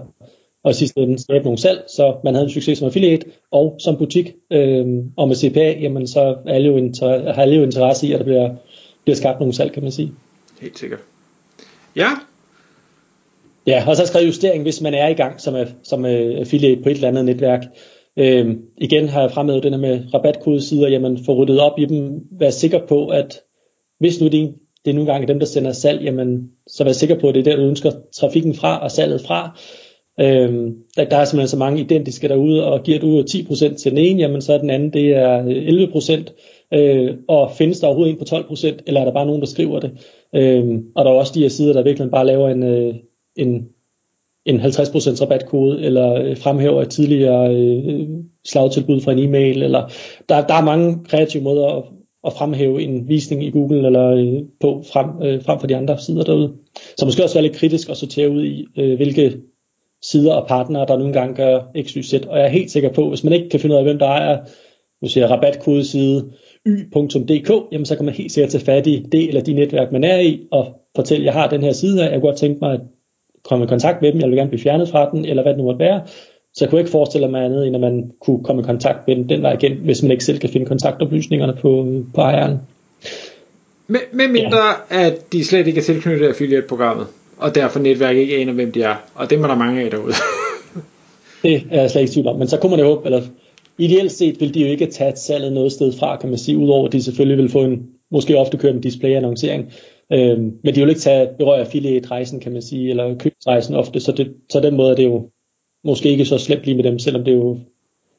Og 0.63 0.71
i 0.71 0.73
sidste 0.73 1.01
ende 1.01 1.19
skabe 1.19 1.43
nogle 1.43 1.57
salg, 1.57 1.83
så 1.87 2.15
man 2.23 2.33
havde 2.33 2.45
en 2.45 2.51
succes 2.51 2.77
som 2.77 2.85
affiliate 2.85 3.25
og 3.51 3.75
som 3.79 3.97
butik. 3.97 4.33
Øh, 4.51 4.85
og 5.17 5.27
med 5.27 5.35
CPA, 5.35 5.71
jamen 5.71 6.07
så 6.07 6.35
er 6.45 6.53
alle 6.53 6.67
jo, 6.67 6.77
inter- 6.77 7.33
har 7.33 7.41
alle 7.41 7.55
jo 7.55 7.63
interesse 7.63 8.07
i, 8.07 8.13
at 8.13 8.19
der 8.19 8.25
bliver, 8.25 8.49
bliver 9.03 9.15
skabt 9.15 9.39
nogle 9.39 9.53
salg, 9.53 9.71
kan 9.71 9.83
man 9.83 9.91
sige 9.91 10.11
helt 10.61 10.79
sikkert. 10.79 10.99
Ja. 11.95 12.09
Ja, 13.67 13.83
og 13.87 13.95
så 13.95 14.05
skrevet 14.05 14.27
justering, 14.27 14.63
hvis 14.63 14.81
man 14.81 14.93
er 14.93 15.07
i 15.07 15.13
gang 15.13 15.41
som, 15.41 15.55
øh, 15.55 15.67
som 15.83 16.05
øh, 16.05 16.39
affiliate 16.39 16.83
på 16.83 16.89
et 16.89 16.95
eller 16.95 17.07
andet 17.07 17.25
netværk. 17.25 17.63
Øhm, 18.17 18.61
igen 18.77 19.07
har 19.07 19.21
jeg 19.21 19.31
fremhævet 19.31 19.63
den 19.63 19.73
her 19.73 19.79
med 19.79 19.99
rabatkodesider, 20.13 20.89
jamen 20.89 21.25
få 21.25 21.33
ryddet 21.33 21.59
op 21.59 21.79
i 21.79 21.85
dem, 21.85 22.21
vær 22.39 22.49
sikker 22.49 22.79
på, 22.87 23.07
at 23.07 23.41
hvis 23.99 24.21
nu 24.21 24.27
det, 24.27 24.53
det 24.85 24.91
er 24.91 24.95
nogle 24.95 25.11
gange 25.11 25.27
dem, 25.27 25.39
der 25.39 25.45
sender 25.45 25.71
salg, 25.71 26.01
jamen 26.03 26.49
så 26.67 26.83
vær 26.83 26.91
sikker 26.91 27.19
på, 27.19 27.29
at 27.29 27.35
det 27.35 27.47
er 27.47 27.51
der, 27.51 27.55
du 27.55 27.67
ønsker 27.67 27.91
trafikken 28.13 28.53
fra 28.53 28.83
og 28.83 28.91
salget 28.91 29.21
fra. 29.21 29.59
Øhm, 30.19 30.75
der, 30.97 31.05
der 31.05 31.17
er 31.17 31.25
simpelthen 31.25 31.47
så 31.47 31.57
mange 31.57 31.81
identiske 31.81 32.27
derude, 32.27 32.65
og 32.65 32.83
giver 32.83 32.99
du 32.99 33.21
10% 33.21 33.75
til 33.75 33.91
den 33.91 33.97
ene, 33.97 34.19
jamen 34.19 34.41
så 34.41 34.53
er 34.53 34.57
den 34.57 34.69
anden, 34.69 34.93
det 34.93 35.15
er 35.15 35.45
øh, 35.45 35.67
11%, 36.73 36.77
øh, 36.77 37.15
og 37.27 37.51
findes 37.51 37.79
der 37.79 37.87
overhovedet 37.87 38.11
en 38.11 38.19
på 38.19 38.53
12%, 38.53 38.83
eller 38.87 39.01
er 39.01 39.05
der 39.05 39.13
bare 39.13 39.25
nogen, 39.25 39.41
der 39.41 39.47
skriver 39.47 39.79
det? 39.79 39.91
Øhm, 40.35 40.83
og 40.95 41.05
der 41.05 41.11
er 41.11 41.15
også 41.15 41.31
de 41.35 41.41
her 41.41 41.49
sider, 41.49 41.73
der 41.73 41.83
virkelig 41.83 42.11
bare 42.11 42.25
laver 42.25 42.49
en, 42.49 42.63
øh, 42.63 42.95
en 43.35 43.69
en 44.45 44.59
50% 44.59 45.21
rabatkode, 45.21 45.81
eller 45.81 46.13
øh, 46.13 46.37
fremhæver 46.37 46.81
et 46.81 46.89
tidligere 46.89 47.55
øh, 47.55 48.07
slagtilbud 48.45 49.01
fra 49.01 49.11
en 49.11 49.19
e-mail, 49.19 49.63
eller 49.63 49.91
der, 50.29 50.47
der 50.47 50.53
er 50.53 50.65
mange 50.65 50.97
kreative 51.05 51.43
måder 51.43 51.67
at, 51.67 51.83
at 52.25 52.33
fremhæve 52.33 52.81
en 52.81 53.07
visning 53.07 53.43
i 53.43 53.49
Google 53.49 53.85
eller 53.85 54.07
øh, 54.07 54.43
på 54.61 54.83
frem, 54.93 55.09
øh, 55.23 55.43
frem 55.43 55.59
for 55.59 55.67
de 55.67 55.75
andre 55.75 55.97
sider 55.99 56.23
derude. 56.23 56.53
Så 56.97 57.05
måske 57.05 57.23
også 57.23 57.35
være 57.35 57.43
lidt 57.43 57.55
kritisk 57.55 57.89
at 57.89 57.97
sortere 57.97 58.29
ud 58.29 58.45
i, 58.45 58.65
øh, 58.77 58.95
hvilke 58.95 59.37
sider 60.01 60.33
og 60.33 60.47
partnere, 60.47 60.85
der 60.85 60.97
nogle 60.97 61.13
gange 61.13 61.35
gør 61.35 61.61
XYZ. 61.81 62.13
Og 62.13 62.37
jeg 62.37 62.45
er 62.45 62.49
helt 62.49 62.71
sikker 62.71 62.93
på, 62.93 63.09
hvis 63.09 63.23
man 63.23 63.33
ikke 63.33 63.49
kan 63.49 63.59
finde 63.59 63.73
ud 63.73 63.77
af, 63.77 63.83
hvem 63.85 63.99
der 63.99 64.05
ejer 64.05 64.37
nu 65.01 65.07
siger 65.07 65.27
rabatkodeside 65.27 66.31
y.dk, 66.65 67.51
jamen 67.71 67.85
så 67.85 67.95
kan 67.95 68.05
man 68.05 68.13
helt 68.13 68.31
sikkert 68.31 68.51
tage 68.51 68.65
fat 68.65 68.87
i 68.87 69.05
det 69.11 69.27
eller 69.27 69.41
de 69.41 69.53
netværk, 69.53 69.91
man 69.91 70.03
er 70.03 70.19
i, 70.19 70.47
og 70.51 70.81
fortælle, 70.95 71.25
jeg 71.25 71.33
har 71.33 71.49
den 71.49 71.63
her 71.63 71.71
side 71.71 71.97
her, 71.97 72.03
jeg 72.03 72.21
kunne 72.21 72.29
godt 72.29 72.39
tænke 72.39 72.59
mig, 72.61 72.73
at 72.73 72.81
komme 73.49 73.65
i 73.65 73.67
kontakt 73.67 74.01
med 74.01 74.11
dem, 74.11 74.21
jeg 74.21 74.29
vil 74.29 74.37
gerne 74.37 74.49
blive 74.49 74.61
fjernet 74.61 74.89
fra 74.89 75.09
den, 75.11 75.25
eller 75.25 75.43
hvad 75.43 75.51
det 75.51 75.57
nu 75.57 75.63
måtte 75.63 75.79
være. 75.79 76.01
Så 76.53 76.65
jeg 76.65 76.69
kunne 76.69 76.81
ikke 76.81 76.91
forestille 76.91 77.27
mig 77.27 77.45
andet, 77.45 77.67
end 77.67 77.75
at 77.75 77.81
man 77.81 78.11
kunne 78.21 78.43
komme 78.43 78.61
i 78.61 78.65
kontakt 78.65 79.07
med 79.07 79.15
den 79.15 79.29
den 79.29 79.41
vej 79.41 79.53
igen, 79.53 79.77
hvis 79.77 80.01
man 80.01 80.11
ikke 80.11 80.23
selv 80.23 80.39
kan 80.39 80.49
finde 80.49 80.65
kontaktoplysningerne 80.65 81.53
på, 81.61 82.01
på 82.13 82.21
ejeren. 82.21 82.59
Med, 83.87 83.99
med 84.11 84.27
mindre, 84.27 84.57
ja. 84.91 85.05
at 85.05 85.33
de 85.33 85.45
slet 85.45 85.67
ikke 85.67 85.79
er 85.79 85.83
tilknyttet 85.83 86.27
affiliate-programmet, 86.27 87.07
og 87.37 87.55
derfor 87.55 87.79
netværket 87.79 88.21
ikke 88.21 88.37
aner, 88.37 88.53
hvem 88.53 88.71
de 88.71 88.83
er. 88.83 88.95
Og 89.15 89.29
det 89.29 89.39
må 89.39 89.47
der 89.47 89.55
mange 89.55 89.81
af 89.81 89.91
derude. 89.91 90.13
det 91.43 91.63
er 91.71 91.81
jeg 91.81 91.91
slet 91.91 92.01
ikke 92.01 92.13
tvivl 92.13 92.27
om. 92.27 92.35
Men 92.35 92.47
så 92.47 92.57
kunne 92.57 92.69
man 92.69 92.79
jo 92.79 92.85
håbe, 92.85 93.05
eller 93.05 93.21
ideelt 93.77 94.11
set 94.11 94.41
vil 94.41 94.53
de 94.53 94.61
jo 94.61 94.67
ikke 94.67 94.85
tage 94.85 95.15
salget 95.15 95.53
noget 95.53 95.71
sted 95.71 95.93
fra, 95.99 96.17
kan 96.17 96.29
man 96.29 96.37
sige, 96.37 96.57
udover 96.57 96.87
at 96.87 96.93
de 96.93 97.03
selvfølgelig 97.03 97.37
vil 97.37 97.51
få 97.51 97.59
en, 97.59 97.87
måske 98.11 98.37
ofte 98.37 98.57
køre 98.57 98.71
en 98.71 98.81
display-annoncering, 98.81 99.73
Øhm, 100.13 100.59
men 100.63 100.75
de 100.75 100.79
vil 100.79 100.89
ikke 100.89 101.01
tage 101.01 101.29
berøre 101.37 101.59
affiliate-rejsen, 101.59 102.39
kan 102.39 102.51
man 102.51 102.61
sige, 102.61 102.89
eller 102.89 103.17
købsrejsen 103.17 103.75
ofte, 103.75 103.99
så, 103.99 104.11
det, 104.11 104.33
så 104.49 104.59
den 104.59 104.75
måde 104.75 104.91
er 104.91 104.95
det 104.95 105.05
jo 105.05 105.29
måske 105.83 106.09
ikke 106.09 106.25
så 106.25 106.37
slemt 106.37 106.63
lige 106.63 106.75
med 106.75 106.83
dem, 106.83 106.99
selvom 106.99 107.23
det 107.23 107.33
er 107.33 107.37
jo 107.37 107.57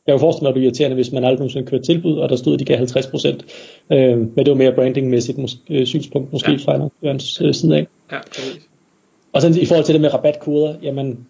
jeg 0.07 0.13
kan 0.13 0.21
forestille 0.21 0.45
mig, 0.45 0.49
at 0.49 0.55
det 0.55 0.61
er 0.61 0.65
irriterende, 0.65 0.95
hvis 0.95 1.13
man 1.13 1.25
aldrig 1.25 1.39
nogensinde 1.39 1.67
kører 1.67 1.83
tilbud, 1.83 2.19
og 2.19 2.29
der 2.29 2.37
stod, 2.37 2.55
at 2.55 2.61
de 2.61 2.65
gav 2.65 2.77
50 2.77 3.07
procent. 3.07 3.45
Øh, 3.93 4.19
men 4.19 4.37
det 4.37 4.49
var 4.49 4.55
mere 4.55 4.73
brandingmæssigt 4.73 5.39
mås- 5.39 5.63
øh, 5.71 5.87
synspunkt, 5.87 6.33
måske 6.33 6.51
ja. 6.51 6.57
fra 6.57 6.75
annoncørens 6.75 7.41
øh, 7.41 7.55
side 7.55 7.77
af. 7.77 7.87
Ja, 8.13 8.19
og 9.33 9.43
så 9.43 9.59
i 9.61 9.65
forhold 9.65 9.85
til 9.85 9.93
det 9.93 10.01
med 10.01 10.15
rabatkoder, 10.15 10.75
jamen, 10.83 11.27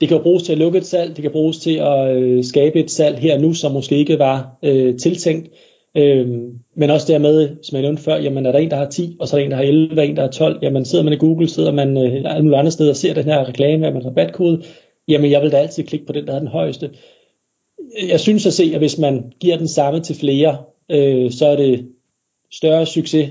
det 0.00 0.08
kan 0.08 0.16
jo 0.16 0.22
bruges 0.22 0.42
til 0.42 0.52
at 0.52 0.58
lukke 0.58 0.78
et 0.78 0.86
salg, 0.86 1.16
det 1.16 1.22
kan 1.22 1.30
bruges 1.30 1.58
til 1.58 1.76
at 1.76 2.16
øh, 2.16 2.44
skabe 2.44 2.80
et 2.80 2.90
salg 2.90 3.18
her 3.18 3.38
nu, 3.38 3.54
som 3.54 3.72
måske 3.72 3.96
ikke 3.96 4.18
var 4.18 4.56
øh, 4.62 4.98
tiltænkt. 4.98 5.50
Øhm, 5.96 6.58
men 6.74 6.90
også 6.90 7.12
dermed, 7.12 7.56
som 7.62 7.76
jeg 7.76 7.82
nævnte 7.82 8.02
før, 8.02 8.16
jamen 8.16 8.46
er 8.46 8.52
der 8.52 8.58
en, 8.58 8.70
der 8.70 8.76
har 8.76 8.88
10, 8.88 9.16
og 9.20 9.28
så 9.28 9.36
er 9.36 9.40
der 9.40 9.44
en, 9.44 9.50
der 9.50 9.56
har 9.56 9.64
11, 9.64 10.00
og 10.00 10.06
en, 10.06 10.16
der 10.16 10.22
har 10.22 10.30
12. 10.30 10.58
Jamen 10.62 10.84
sidder 10.84 11.04
man 11.04 11.12
i 11.12 11.16
Google, 11.16 11.48
sidder 11.48 11.72
man 11.72 11.96
øh, 11.96 12.22
alle 12.24 12.42
mulige 12.42 12.58
andre 12.58 12.70
steder 12.70 12.90
og 12.90 12.96
ser 12.96 13.14
den 13.14 13.24
her 13.24 13.48
reklame, 13.48 13.86
at 13.86 13.92
man 13.92 14.02
har 14.02 14.10
rabatkode, 14.10 14.62
jamen 15.08 15.30
jeg 15.30 15.42
vil 15.42 15.52
da 15.52 15.56
altid 15.56 15.84
klikke 15.84 16.06
på 16.06 16.12
den, 16.12 16.26
der 16.26 16.32
har 16.32 16.38
den 16.38 16.48
højeste. 16.48 16.90
Jeg 18.08 18.20
synes 18.20 18.46
at 18.46 18.52
se, 18.52 18.70
at 18.74 18.80
hvis 18.80 18.98
man 18.98 19.32
giver 19.40 19.56
den 19.56 19.68
samme 19.68 20.00
til 20.00 20.16
flere, 20.16 20.56
øh, 20.90 21.30
så 21.30 21.46
er 21.46 21.56
det 21.56 21.86
større 22.52 22.86
succes, 22.86 23.30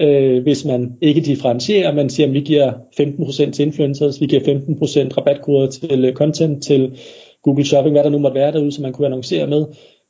øh, 0.00 0.42
hvis 0.42 0.64
man 0.64 0.92
ikke 1.00 1.20
differentierer, 1.20 1.94
man 1.94 2.10
siger, 2.10 2.26
at 2.26 2.34
vi 2.34 2.40
giver 2.40 2.72
15% 3.00 3.52
til 3.52 3.66
influencers, 3.66 4.20
vi 4.20 4.26
giver 4.26 4.42
15% 4.42 5.18
rabatkoder 5.18 5.66
til 5.66 6.12
content, 6.14 6.62
til 6.62 6.98
Google 7.42 7.64
Shopping, 7.64 7.94
hvad 7.94 8.04
der 8.04 8.10
nu 8.10 8.18
måtte 8.18 8.34
være 8.34 8.52
derude, 8.52 8.72
som 8.72 8.82
man 8.82 8.92
kunne 8.92 9.06
annoncere 9.06 9.46
med. 9.46 9.64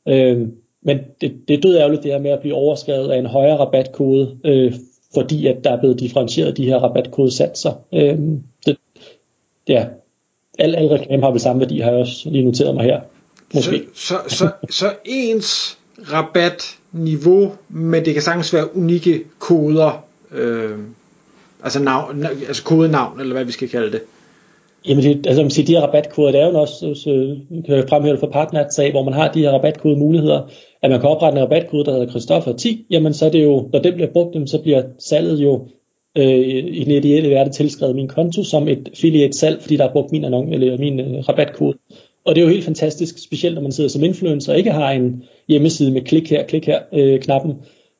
Øh, 0.07 0.47
men 0.85 0.99
det, 1.21 1.35
det 1.47 1.53
er 1.53 1.61
død 1.61 1.77
ærgerligt 1.77 2.03
det 2.03 2.11
her 2.11 2.19
med 2.19 2.31
at 2.31 2.39
blive 2.39 2.55
overskrevet 2.55 3.11
af 3.11 3.17
en 3.19 3.25
højere 3.25 3.57
rabatkode, 3.57 4.37
øh, 4.45 4.73
fordi 5.13 5.47
at 5.47 5.63
der 5.63 5.71
er 5.71 5.79
blevet 5.79 5.99
differentieret 5.99 6.57
de 6.57 6.65
her 6.65 6.77
rabatkodesatser. 6.77 7.73
Øh, 7.93 8.17
det, 8.65 8.77
ja, 9.67 9.85
al, 10.59 10.75
al 10.75 10.87
reklame 10.87 11.23
har 11.23 11.31
vel 11.31 11.39
samme 11.39 11.59
værdi, 11.59 11.79
har 11.79 11.91
jeg 11.91 11.99
også 11.99 12.29
lige 12.29 12.45
noteret 12.45 12.75
mig 12.75 12.83
her. 12.83 13.01
Måske. 13.53 13.83
Så, 13.93 14.15
så, 14.27 14.35
så, 14.35 14.49
så 14.69 14.93
ens 15.05 15.77
rabatniveau, 16.13 17.51
men 17.69 18.05
det 18.05 18.13
kan 18.13 18.23
sagtens 18.23 18.53
være 18.53 18.77
unikke 18.77 19.23
koder, 19.39 20.05
øh, 20.31 20.77
altså, 21.63 21.83
navn, 21.83 22.25
altså 22.25 22.63
kodenavn, 22.63 23.19
eller 23.19 23.33
hvad 23.33 23.45
vi 23.45 23.51
skal 23.51 23.69
kalde 23.69 23.91
det. 23.91 24.01
Jamen, 24.87 25.03
det, 25.03 25.27
altså, 25.27 25.41
man 25.41 25.51
siger, 25.51 25.65
de 25.65 25.71
her 25.71 25.81
rabatkoder, 25.81 26.31
det 26.31 26.41
er 26.41 26.47
jo 26.47 26.59
også, 26.59 26.93
så, 26.93 27.35
kan 27.65 27.75
jeg 27.75 27.89
fremhæve 27.89 28.13
det 28.13 28.19
for 28.19 28.27
partnersag, 28.27 28.91
hvor 28.91 29.03
man 29.03 29.13
har 29.13 29.31
de 29.31 29.39
her 29.39 29.51
rabatkode 29.51 29.97
muligheder, 29.97 30.41
at 30.81 30.89
man 30.89 30.99
kan 30.99 31.09
oprette 31.09 31.37
en 31.37 31.43
rabatkode, 31.43 31.85
der 31.85 31.91
hedder 31.91 32.09
Christoffer 32.09 32.53
10, 32.53 32.85
jamen 32.89 33.13
så 33.13 33.25
er 33.25 33.29
det 33.29 33.43
jo, 33.43 33.69
når 33.73 33.79
den 33.79 33.93
bliver 33.93 34.11
brugt, 34.11 34.49
så 34.49 34.61
bliver 34.61 34.83
salget 34.99 35.39
jo 35.39 35.67
øh, 36.17 36.65
i 36.67 36.83
den 36.83 36.91
ideelle 36.91 37.29
verden 37.29 37.53
tilskrevet 37.53 37.95
min 37.95 38.07
konto 38.07 38.43
som 38.43 38.67
et 38.67 38.89
affiliate 38.91 39.37
salg, 39.37 39.61
fordi 39.61 39.77
der 39.77 39.87
er 39.87 39.91
brugt 39.93 40.11
min, 40.11 40.25
annon, 40.25 40.53
eller 40.53 40.77
min 40.77 40.99
øh, 40.99 41.29
rabatkode. 41.29 41.77
Og 42.25 42.35
det 42.35 42.41
er 42.41 42.45
jo 42.45 42.51
helt 42.51 42.65
fantastisk, 42.65 43.23
specielt 43.23 43.55
når 43.55 43.61
man 43.61 43.71
sidder 43.71 43.89
som 43.89 44.03
influencer 44.03 44.51
og 44.51 44.57
ikke 44.57 44.71
har 44.71 44.91
en 44.91 45.23
hjemmeside 45.47 45.91
med 45.91 46.01
klik 46.01 46.29
her, 46.29 46.43
klik 46.43 46.65
her 46.65 46.79
øh, 46.93 47.19
knappen, 47.19 47.53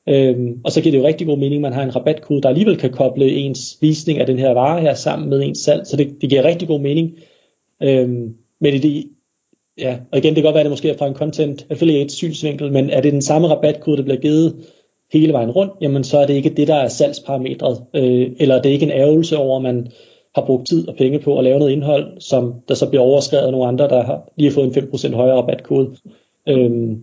Øhm, 0.10 0.62
og 0.64 0.72
så 0.72 0.82
giver 0.82 0.92
det 0.92 1.00
jo 1.00 1.08
rigtig 1.08 1.28
god 1.28 1.38
mening, 1.38 1.56
at 1.56 1.62
man 1.62 1.74
har 1.74 1.84
en 1.84 1.96
rabatkode, 1.96 2.42
der 2.42 2.50
alligevel 2.50 2.78
kan 2.78 2.92
koble 2.92 3.32
ens 3.32 3.78
visning 3.82 4.20
af 4.20 4.26
den 4.26 4.40
her 4.40 4.52
vare 4.52 4.82
her 4.82 4.94
sammen 4.94 5.30
med 5.30 5.44
ens 5.44 5.58
salg. 5.58 5.88
Så 5.88 5.98
det, 5.98 6.22
det 6.22 6.30
giver 6.30 6.44
rigtig 6.44 6.68
god 6.68 6.80
mening. 6.80 7.18
Øhm, 7.84 8.36
men 8.62 8.74
i 8.74 8.78
det, 8.78 9.06
ja, 9.78 9.98
og 10.12 10.18
igen, 10.18 10.36
det 10.36 10.36
kan 10.36 10.44
godt 10.44 10.54
være, 10.54 10.62
at 10.62 10.66
det 10.66 10.72
måske 10.72 10.90
er 10.90 10.98
fra 10.98 11.08
en 11.08 11.14
content 11.14 11.66
affiliate 11.70 12.14
synsvinkel, 12.14 12.72
men 12.72 12.90
er 12.90 13.02
det 13.02 13.14
den 13.14 13.22
samme 13.22 13.48
rabatkode, 13.48 13.98
der 13.98 14.04
bliver 14.04 14.20
givet 14.20 14.56
hele 15.14 15.34
vejen 15.34 15.52
rundt, 15.52 15.74
jamen 15.82 16.04
så 16.04 16.18
er 16.18 16.28
det 16.28 16.34
ikke 16.34 16.50
det, 16.50 16.68
der 16.68 16.76
er 16.76 16.88
salgsparametret, 16.88 17.84
øh, 17.94 18.32
eller 18.40 18.62
det 18.62 18.70
er 18.70 18.74
ikke 18.74 18.86
en 18.86 18.92
ærgelse 18.92 19.38
over, 19.38 19.56
at 19.56 19.64
man 19.64 19.88
har 20.36 20.46
brugt 20.46 20.68
tid 20.68 20.88
og 20.88 20.96
penge 20.96 21.20
på 21.20 21.38
at 21.38 21.44
lave 21.44 21.60
noget 21.60 21.72
indhold, 21.72 22.22
som 22.22 22.54
der 22.68 22.74
så 22.74 22.90
bliver 22.90 23.04
overskrevet 23.04 23.46
af 23.46 23.52
nogle 23.52 23.68
andre, 23.68 23.88
der 23.88 24.04
har 24.04 24.30
lige 24.38 24.52
fået 24.52 24.78
en 24.78 24.84
5% 24.84 25.16
højere 25.16 25.36
rabatkode. 25.36 25.96
Øhm, 26.50 27.00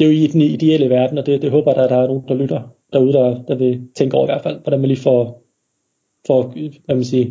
det, 0.00 0.06
er 0.06 0.12
jo 0.12 0.24
i 0.24 0.26
den 0.26 0.40
ideelle 0.40 0.90
verden, 0.90 1.18
og 1.18 1.26
det, 1.26 1.42
det 1.42 1.50
håber 1.50 1.72
jeg, 1.76 1.84
at 1.84 1.90
der 1.90 1.96
er 1.96 2.06
nogen, 2.06 2.22
der 2.28 2.34
lytter 2.34 2.60
derude, 2.92 3.12
der, 3.12 3.42
der 3.48 3.54
vil 3.54 3.80
tænke 3.96 4.16
over 4.16 4.26
i 4.26 4.32
hvert 4.32 4.42
fald, 4.42 4.58
hvordan 4.62 4.80
man 4.80 4.88
lige 4.88 5.00
får, 5.00 5.42
får 6.26 6.54
hvad 6.84 6.96
man 6.96 7.04
siger, 7.04 7.26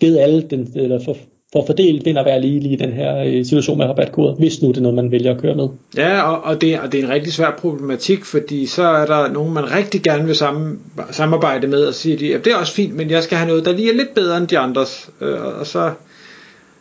givet 0.00 0.18
alle 0.18 0.42
den, 0.42 0.68
eller 0.74 0.98
for, 1.04 1.16
for 1.52 1.60
at 1.60 1.66
fordele 1.66 2.04
vind 2.04 2.18
og 2.18 2.24
være 2.24 2.40
lige, 2.40 2.60
lige 2.60 2.74
i 2.74 2.76
den 2.76 2.92
her 2.92 3.16
øh, 3.16 3.44
situation 3.44 3.78
med 3.78 3.86
rabatkoder, 3.86 4.34
hvis 4.34 4.62
nu 4.62 4.68
det 4.68 4.76
er 4.76 4.80
noget, 4.80 4.94
man 4.94 5.10
vælger 5.10 5.34
at 5.34 5.40
køre 5.40 5.54
med. 5.54 5.68
Ja, 5.96 6.22
og, 6.22 6.44
og, 6.44 6.60
det, 6.60 6.80
og 6.80 6.92
det 6.92 7.00
er 7.00 7.04
en 7.04 7.10
rigtig 7.10 7.32
svær 7.32 7.50
problematik, 7.58 8.24
fordi 8.24 8.66
så 8.66 8.82
er 8.82 9.06
der 9.06 9.32
nogen, 9.32 9.54
man 9.54 9.72
rigtig 9.72 10.02
gerne 10.02 10.26
vil 10.26 10.34
sammen, 10.34 10.80
samarbejde 11.10 11.66
med, 11.66 11.84
og 11.84 11.94
siger 11.94 12.16
de, 12.16 12.34
at 12.34 12.44
det 12.44 12.52
er 12.52 12.56
også 12.56 12.72
fint, 12.72 12.94
men 12.94 13.10
jeg 13.10 13.22
skal 13.22 13.38
have 13.38 13.48
noget, 13.48 13.64
der 13.64 13.72
lige 13.72 13.90
er 13.90 13.96
lidt 13.96 14.14
bedre 14.14 14.36
end 14.36 14.46
de 14.46 14.58
andres. 14.58 15.10
Øh, 15.20 15.58
og 15.60 15.66
så, 15.66 15.92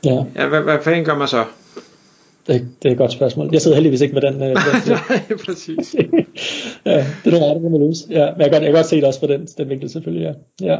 ja, 0.05 0.23
ja 0.35 0.47
hvad, 0.47 0.61
hvad 0.61 0.77
fanden 0.81 1.05
gør 1.05 1.17
man 1.17 1.27
så? 1.27 1.43
Det, 2.47 2.67
det 2.83 2.89
er 2.89 2.91
et 2.91 2.97
godt 2.97 3.11
spørgsmål. 3.11 3.49
Jeg 3.51 3.61
sidder 3.61 3.75
heldigvis 3.75 4.01
ikke 4.01 4.13
med 4.13 4.21
den. 4.21 4.33
Øh, 4.33 4.39
Nej, 4.87 5.37
præcis. 5.45 5.95
ja, 6.85 7.05
det 7.23 7.25
er 7.25 7.31
nogle 7.31 7.45
andre, 7.45 7.69
man 7.69 7.87
løse. 7.87 8.07
Ja, 8.09 8.31
men 8.31 8.41
jeg 8.41 8.51
kan, 8.51 8.51
godt, 8.51 8.63
jeg 8.63 8.71
kan 8.71 8.73
godt 8.73 8.85
se 8.85 8.95
det 8.95 9.03
også 9.03 9.19
på 9.19 9.27
den, 9.27 9.45
den 9.57 9.69
vinkel 9.69 9.89
selvfølgelig. 9.89 10.35
Ja. 10.61 10.65
ja. 10.65 10.79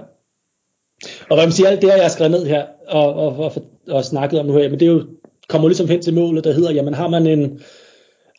Og 1.29 1.35
hvad 1.35 1.45
man 1.45 1.51
siger, 1.51 1.69
alt 1.69 1.81
det 1.81 1.89
her, 1.89 1.95
jeg 1.95 2.05
har 2.05 2.09
skrevet 2.09 2.31
ned 2.31 2.45
her 2.45 2.65
og, 2.87 3.13
og, 3.13 3.37
og, 3.37 3.51
og 3.87 4.05
snakket 4.05 4.39
om 4.39 4.45
nu 4.45 4.53
her, 4.53 4.69
men 4.69 4.79
det 4.79 4.85
er 4.85 4.91
jo, 4.91 5.05
kommer 5.49 5.67
ligesom 5.67 5.87
hen 5.87 6.01
til 6.01 6.13
målet, 6.13 6.43
der 6.43 6.53
hedder, 6.53 6.71
jamen 6.71 6.93
har 6.93 7.07
man 7.07 7.27
en, 7.27 7.61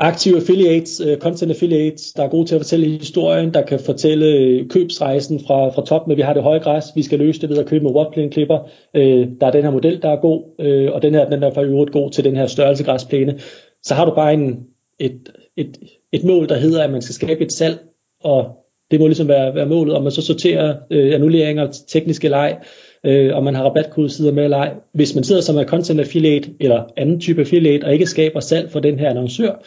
aktive 0.00 0.37
affiliates, 0.37 1.00
øh, 1.00 1.18
content 1.18 1.50
affiliates, 1.50 2.12
der 2.12 2.22
er 2.22 2.28
gode 2.28 2.48
til 2.48 2.54
at 2.54 2.61
fortælle 2.61 2.87
historien, 2.87 3.54
der 3.54 3.62
kan 3.62 3.80
fortælle 3.80 4.26
øh, 4.26 4.68
købsrejsen 4.68 5.40
fra, 5.46 5.68
fra 5.68 5.85
top, 5.85 6.06
med, 6.06 6.16
vi 6.16 6.22
har 6.22 6.32
det 6.32 6.42
høje 6.42 6.59
græs, 6.59 6.85
vi 6.94 7.02
skal 7.02 7.18
løse 7.18 7.40
det 7.40 7.48
ved 7.48 7.59
at 7.59 7.66
købe 7.66 7.85
med 7.85 7.92
watplane 7.92 8.30
klipper. 8.30 8.59
Uh, 8.94 9.02
der 9.40 9.46
er 9.46 9.50
den 9.50 9.64
her 9.64 9.70
model, 9.70 10.02
der 10.02 10.11
er 10.11 10.20
god, 10.20 10.42
uh, 10.59 10.94
og 10.94 11.02
den 11.02 11.14
her 11.14 11.30
den 11.30 11.42
er 11.42 11.50
for 11.50 11.62
øvrigt 11.62 11.92
god 11.92 12.11
til 12.11 12.24
den 12.24 12.37
her 12.37 12.46
størrelse 12.46 12.85
græsplæne. 12.85 13.38
Så 13.82 13.94
har 13.94 14.04
du 14.04 14.14
bare 14.14 14.35
en, 14.35 14.66
et, 14.98 15.32
et, 15.56 15.78
et 16.12 16.24
mål, 16.24 16.48
der 16.48 16.56
hedder, 16.56 16.85
at 16.85 16.90
man 16.90 17.02
skal 17.02 17.14
skabe 17.14 17.44
et 17.44 17.52
salg, 17.52 17.78
og 18.24 18.44
det 18.90 19.00
må 19.00 19.06
ligesom 19.06 19.28
være, 19.28 19.54
være 19.54 19.66
målet, 19.66 19.94
om 19.94 20.02
man 20.02 20.12
så 20.12 20.22
sorterer 20.22 20.76
øh, 20.90 21.14
annulleringer, 21.14 21.72
tekniske 21.88 22.28
leg, 22.28 22.59
øh, 23.04 23.37
og 23.37 23.44
man 23.44 23.54
har 23.54 23.64
rabatkodesider 23.64 24.32
med 24.32 24.44
eller 24.44 24.56
ej. 24.56 24.74
Hvis 24.92 25.14
man 25.14 25.24
sidder 25.24 25.42
som 25.42 25.59
en 25.59 25.68
content 25.68 26.00
affiliate 26.00 26.50
eller 26.61 26.85
anden 26.96 27.20
type 27.20 27.40
affiliate 27.40 27.85
og 27.85 27.92
ikke 27.92 28.06
skaber 28.06 28.40
salg 28.40 28.70
for 28.70 28.80
den 28.80 28.98
her 28.98 29.11
annoncør, 29.11 29.62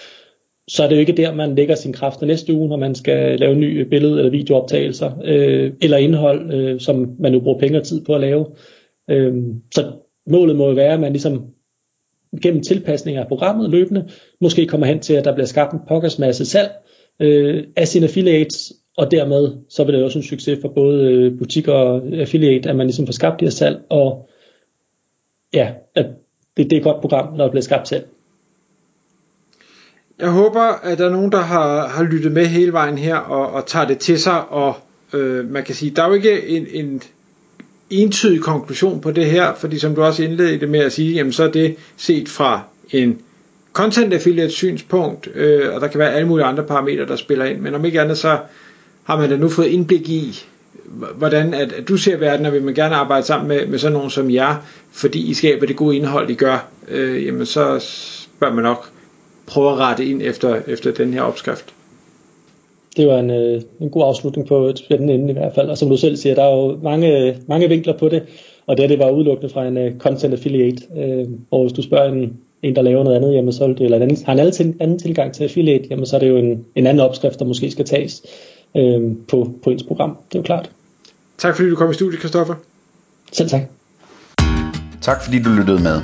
så 0.67 0.83
er 0.83 0.87
det 0.87 0.95
jo 0.95 0.99
ikke 0.99 1.17
der, 1.17 1.33
man 1.33 1.55
lægger 1.55 1.75
sin 1.75 1.93
kræfter 1.93 2.25
næste 2.25 2.53
uge, 2.53 2.69
når 2.69 2.77
man 2.77 2.95
skal 2.95 3.39
lave 3.39 3.55
ny 3.55 3.81
billede- 3.81 4.17
eller 4.17 4.31
videooptagelser, 4.31 5.11
øh, 5.25 5.71
eller 5.81 5.97
indhold, 5.97 6.53
øh, 6.53 6.79
som 6.79 7.15
man 7.19 7.31
nu 7.31 7.39
bruger 7.39 7.59
penge 7.59 7.79
og 7.79 7.83
tid 7.83 8.05
på 8.05 8.15
at 8.15 8.21
lave. 8.21 8.45
Øh, 9.09 9.33
så 9.73 9.91
målet 10.27 10.55
må 10.55 10.67
jo 10.67 10.73
være, 10.73 10.93
at 10.93 10.99
man 10.99 11.11
ligesom 11.11 11.45
gennem 12.41 12.63
tilpasninger 12.63 13.21
af 13.21 13.27
programmet 13.27 13.69
løbende, 13.69 14.07
måske 14.41 14.65
kommer 14.65 14.87
hen 14.87 14.99
til, 14.99 15.13
at 15.13 15.25
der 15.25 15.33
bliver 15.33 15.47
skabt 15.47 15.73
en 15.73 15.79
pokkers 15.87 16.19
masse 16.19 16.45
salg 16.45 16.71
øh, 17.19 17.63
af 17.75 17.87
sine 17.87 18.05
affiliates, 18.05 18.73
og 18.99 19.11
dermed 19.11 19.51
så 19.69 19.83
vil 19.83 19.93
det 19.93 20.03
også 20.03 20.19
en 20.19 20.23
succes 20.23 20.59
for 20.61 20.69
både 20.69 21.03
øh, 21.03 21.31
butik 21.31 21.39
butikker 21.39 21.73
og 21.73 22.01
affiliate, 22.13 22.69
at 22.69 22.75
man 22.75 22.87
ligesom 22.87 23.05
får 23.05 23.13
skabt 23.13 23.39
de 23.39 23.45
her 23.45 23.51
salg, 23.51 23.79
og 23.89 24.29
ja, 25.53 25.71
at 25.95 26.05
det, 26.57 26.69
det 26.69 26.73
er 26.73 26.77
et 26.77 26.83
godt 26.83 27.01
program, 27.01 27.33
når 27.33 27.43
det 27.43 27.51
bliver 27.51 27.63
skabt 27.63 27.87
selv. 27.87 28.03
Jeg 30.19 30.29
håber, 30.29 30.61
at 30.83 30.97
der 30.97 31.05
er 31.05 31.11
nogen, 31.11 31.31
der 31.31 31.37
har, 31.37 31.87
har 31.87 32.03
lyttet 32.03 32.31
med 32.31 32.45
hele 32.45 32.73
vejen 32.73 32.97
her 32.97 33.15
og, 33.15 33.51
og 33.51 33.65
tager 33.65 33.87
det 33.87 33.97
til 33.97 34.19
sig, 34.19 34.49
og 34.49 34.73
øh, 35.13 35.51
man 35.51 35.63
kan 35.63 35.75
sige, 35.75 35.91
der 35.95 36.03
er 36.03 36.07
jo 36.07 36.13
ikke 36.13 36.47
en, 36.47 36.67
en 36.73 37.01
entydig 37.89 38.41
konklusion 38.41 39.01
på 39.01 39.11
det 39.11 39.25
her, 39.25 39.53
fordi 39.53 39.79
som 39.79 39.95
du 39.95 40.03
også 40.03 40.23
indledte 40.23 40.67
med 40.67 40.79
at 40.79 40.91
sige, 40.91 41.13
jamen 41.13 41.33
så 41.33 41.43
er 41.43 41.51
det 41.51 41.75
set 41.97 42.29
fra 42.29 42.61
en 42.91 43.21
content 43.73 44.13
affiliate 44.13 44.53
synspunkt, 44.53 45.29
øh, 45.35 45.75
og 45.75 45.81
der 45.81 45.87
kan 45.87 45.99
være 45.99 46.13
alle 46.13 46.27
mulige 46.27 46.45
andre 46.45 46.63
parametre, 46.63 47.05
der 47.05 47.15
spiller 47.15 47.45
ind, 47.45 47.59
men 47.59 47.75
om 47.75 47.85
ikke 47.85 48.01
andet, 48.01 48.17
så 48.17 48.39
har 49.09 49.17
man 49.17 49.29
da 49.29 49.37
nu 49.37 49.49
fået 49.49 49.67
indblik 49.67 50.09
i, 50.09 50.35
hvordan 51.15 51.53
at, 51.53 51.73
at 51.73 51.87
du 51.87 51.97
ser 51.97 52.17
verden, 52.17 52.45
og 52.45 52.53
vil 52.53 52.63
man 52.63 52.73
gerne 52.73 52.95
arbejde 52.95 53.25
sammen 53.25 53.47
med, 53.47 53.67
med 53.67 53.79
sådan 53.79 53.93
nogen 53.93 54.09
som 54.09 54.31
jer, 54.31 54.55
fordi 54.91 55.29
I 55.29 55.33
skaber 55.33 55.65
det 55.65 55.75
gode 55.75 55.95
indhold, 55.95 56.29
I 56.29 56.33
gør, 56.33 56.69
øh, 56.87 57.25
jamen 57.25 57.45
så 57.45 57.85
bør 58.39 58.53
man 58.53 58.63
nok 58.63 58.89
prøve 59.47 59.71
at 59.71 59.77
rette 59.77 60.05
ind 60.05 60.21
efter, 60.21 60.61
efter 60.67 60.91
den 60.91 61.13
her 61.13 61.21
opskrift. 61.21 61.73
Det 62.97 63.07
var 63.07 63.19
en, 63.19 63.29
øh, 63.29 63.61
en 63.81 63.89
god 63.89 64.03
afslutning 64.05 64.47
på 64.47 64.63
øh, 64.63 64.69
et 64.69 64.79
spændende 64.79 65.13
emne 65.13 65.29
i 65.29 65.33
hvert 65.33 65.55
fald, 65.55 65.69
og 65.69 65.77
som 65.77 65.89
du 65.89 65.97
selv 65.97 66.15
siger, 66.15 66.35
der 66.35 66.43
er 66.43 66.55
jo 66.55 66.79
mange, 66.83 67.37
mange 67.47 67.69
vinkler 67.69 67.97
på 67.97 68.09
det, 68.09 68.23
og 68.67 68.77
det, 68.77 68.89
det 68.89 68.99
var 68.99 69.09
udelukkende 69.11 69.53
fra 69.53 69.67
en 69.67 69.77
uh, 69.77 69.97
content 69.99 70.33
affiliate, 70.33 70.83
øh, 70.97 71.25
og 71.51 71.61
hvis 71.61 71.73
du 71.73 71.81
spørger 71.81 72.11
en, 72.11 72.33
en, 72.63 72.75
der 72.75 72.81
laver 72.81 73.03
noget 73.03 73.17
andet, 73.17 73.33
jamen 73.33 73.53
så 73.53 73.75
eller 73.79 73.97
en 73.97 74.03
anden, 74.03 74.17
har 74.25 74.33
en 74.33 74.39
anden, 74.39 74.75
anden 74.79 74.99
tilgang 74.99 75.33
til 75.33 75.43
affiliate, 75.43 75.87
jamen 75.89 76.05
så 76.05 76.15
er 76.15 76.19
det 76.19 76.29
jo 76.29 76.37
en, 76.37 76.65
en 76.75 76.87
anden 76.87 77.05
opskrift, 77.05 77.39
der 77.39 77.45
måske 77.45 77.71
skal 77.71 77.85
tages 77.85 78.23
øh, 78.77 79.01
på, 79.27 79.53
på 79.63 79.69
ens 79.69 79.83
program, 79.83 80.09
det 80.09 80.35
er 80.35 80.39
jo 80.39 80.43
klart. 80.43 80.71
Tak 81.37 81.55
fordi 81.55 81.69
du 81.69 81.75
kom 81.75 81.91
i 81.91 81.93
studiet, 81.93 82.21
Kristoffer. 82.21 82.55
Selv 83.31 83.49
tak. 83.49 83.61
Tak 85.01 85.23
fordi 85.23 85.43
du 85.43 85.49
lyttede 85.49 85.83
med. 85.83 86.01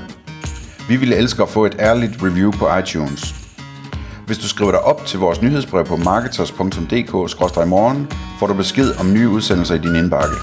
Vi 0.90 0.96
ville 0.96 1.16
elske 1.16 1.44
at 1.44 1.50
få 1.50 1.66
et 1.66 1.76
ærligt 1.80 2.24
review 2.24 2.52
på 2.52 2.78
iTunes. 2.78 3.36
Hvis 4.26 4.38
du 4.38 4.48
skriver 4.48 4.72
dig 4.72 4.82
op 4.82 5.06
til 5.06 5.20
vores 5.20 5.42
nyhedsbrev 5.42 5.86
på 5.86 5.96
marketers.dk-morgen, 5.96 8.08
får 8.40 8.48
du 8.48 8.54
besked 8.54 9.00
om 9.00 9.14
nye 9.14 9.30
udsendelser 9.30 9.76
i 9.76 9.78
din 9.78 9.96
indbakke. 9.96 10.36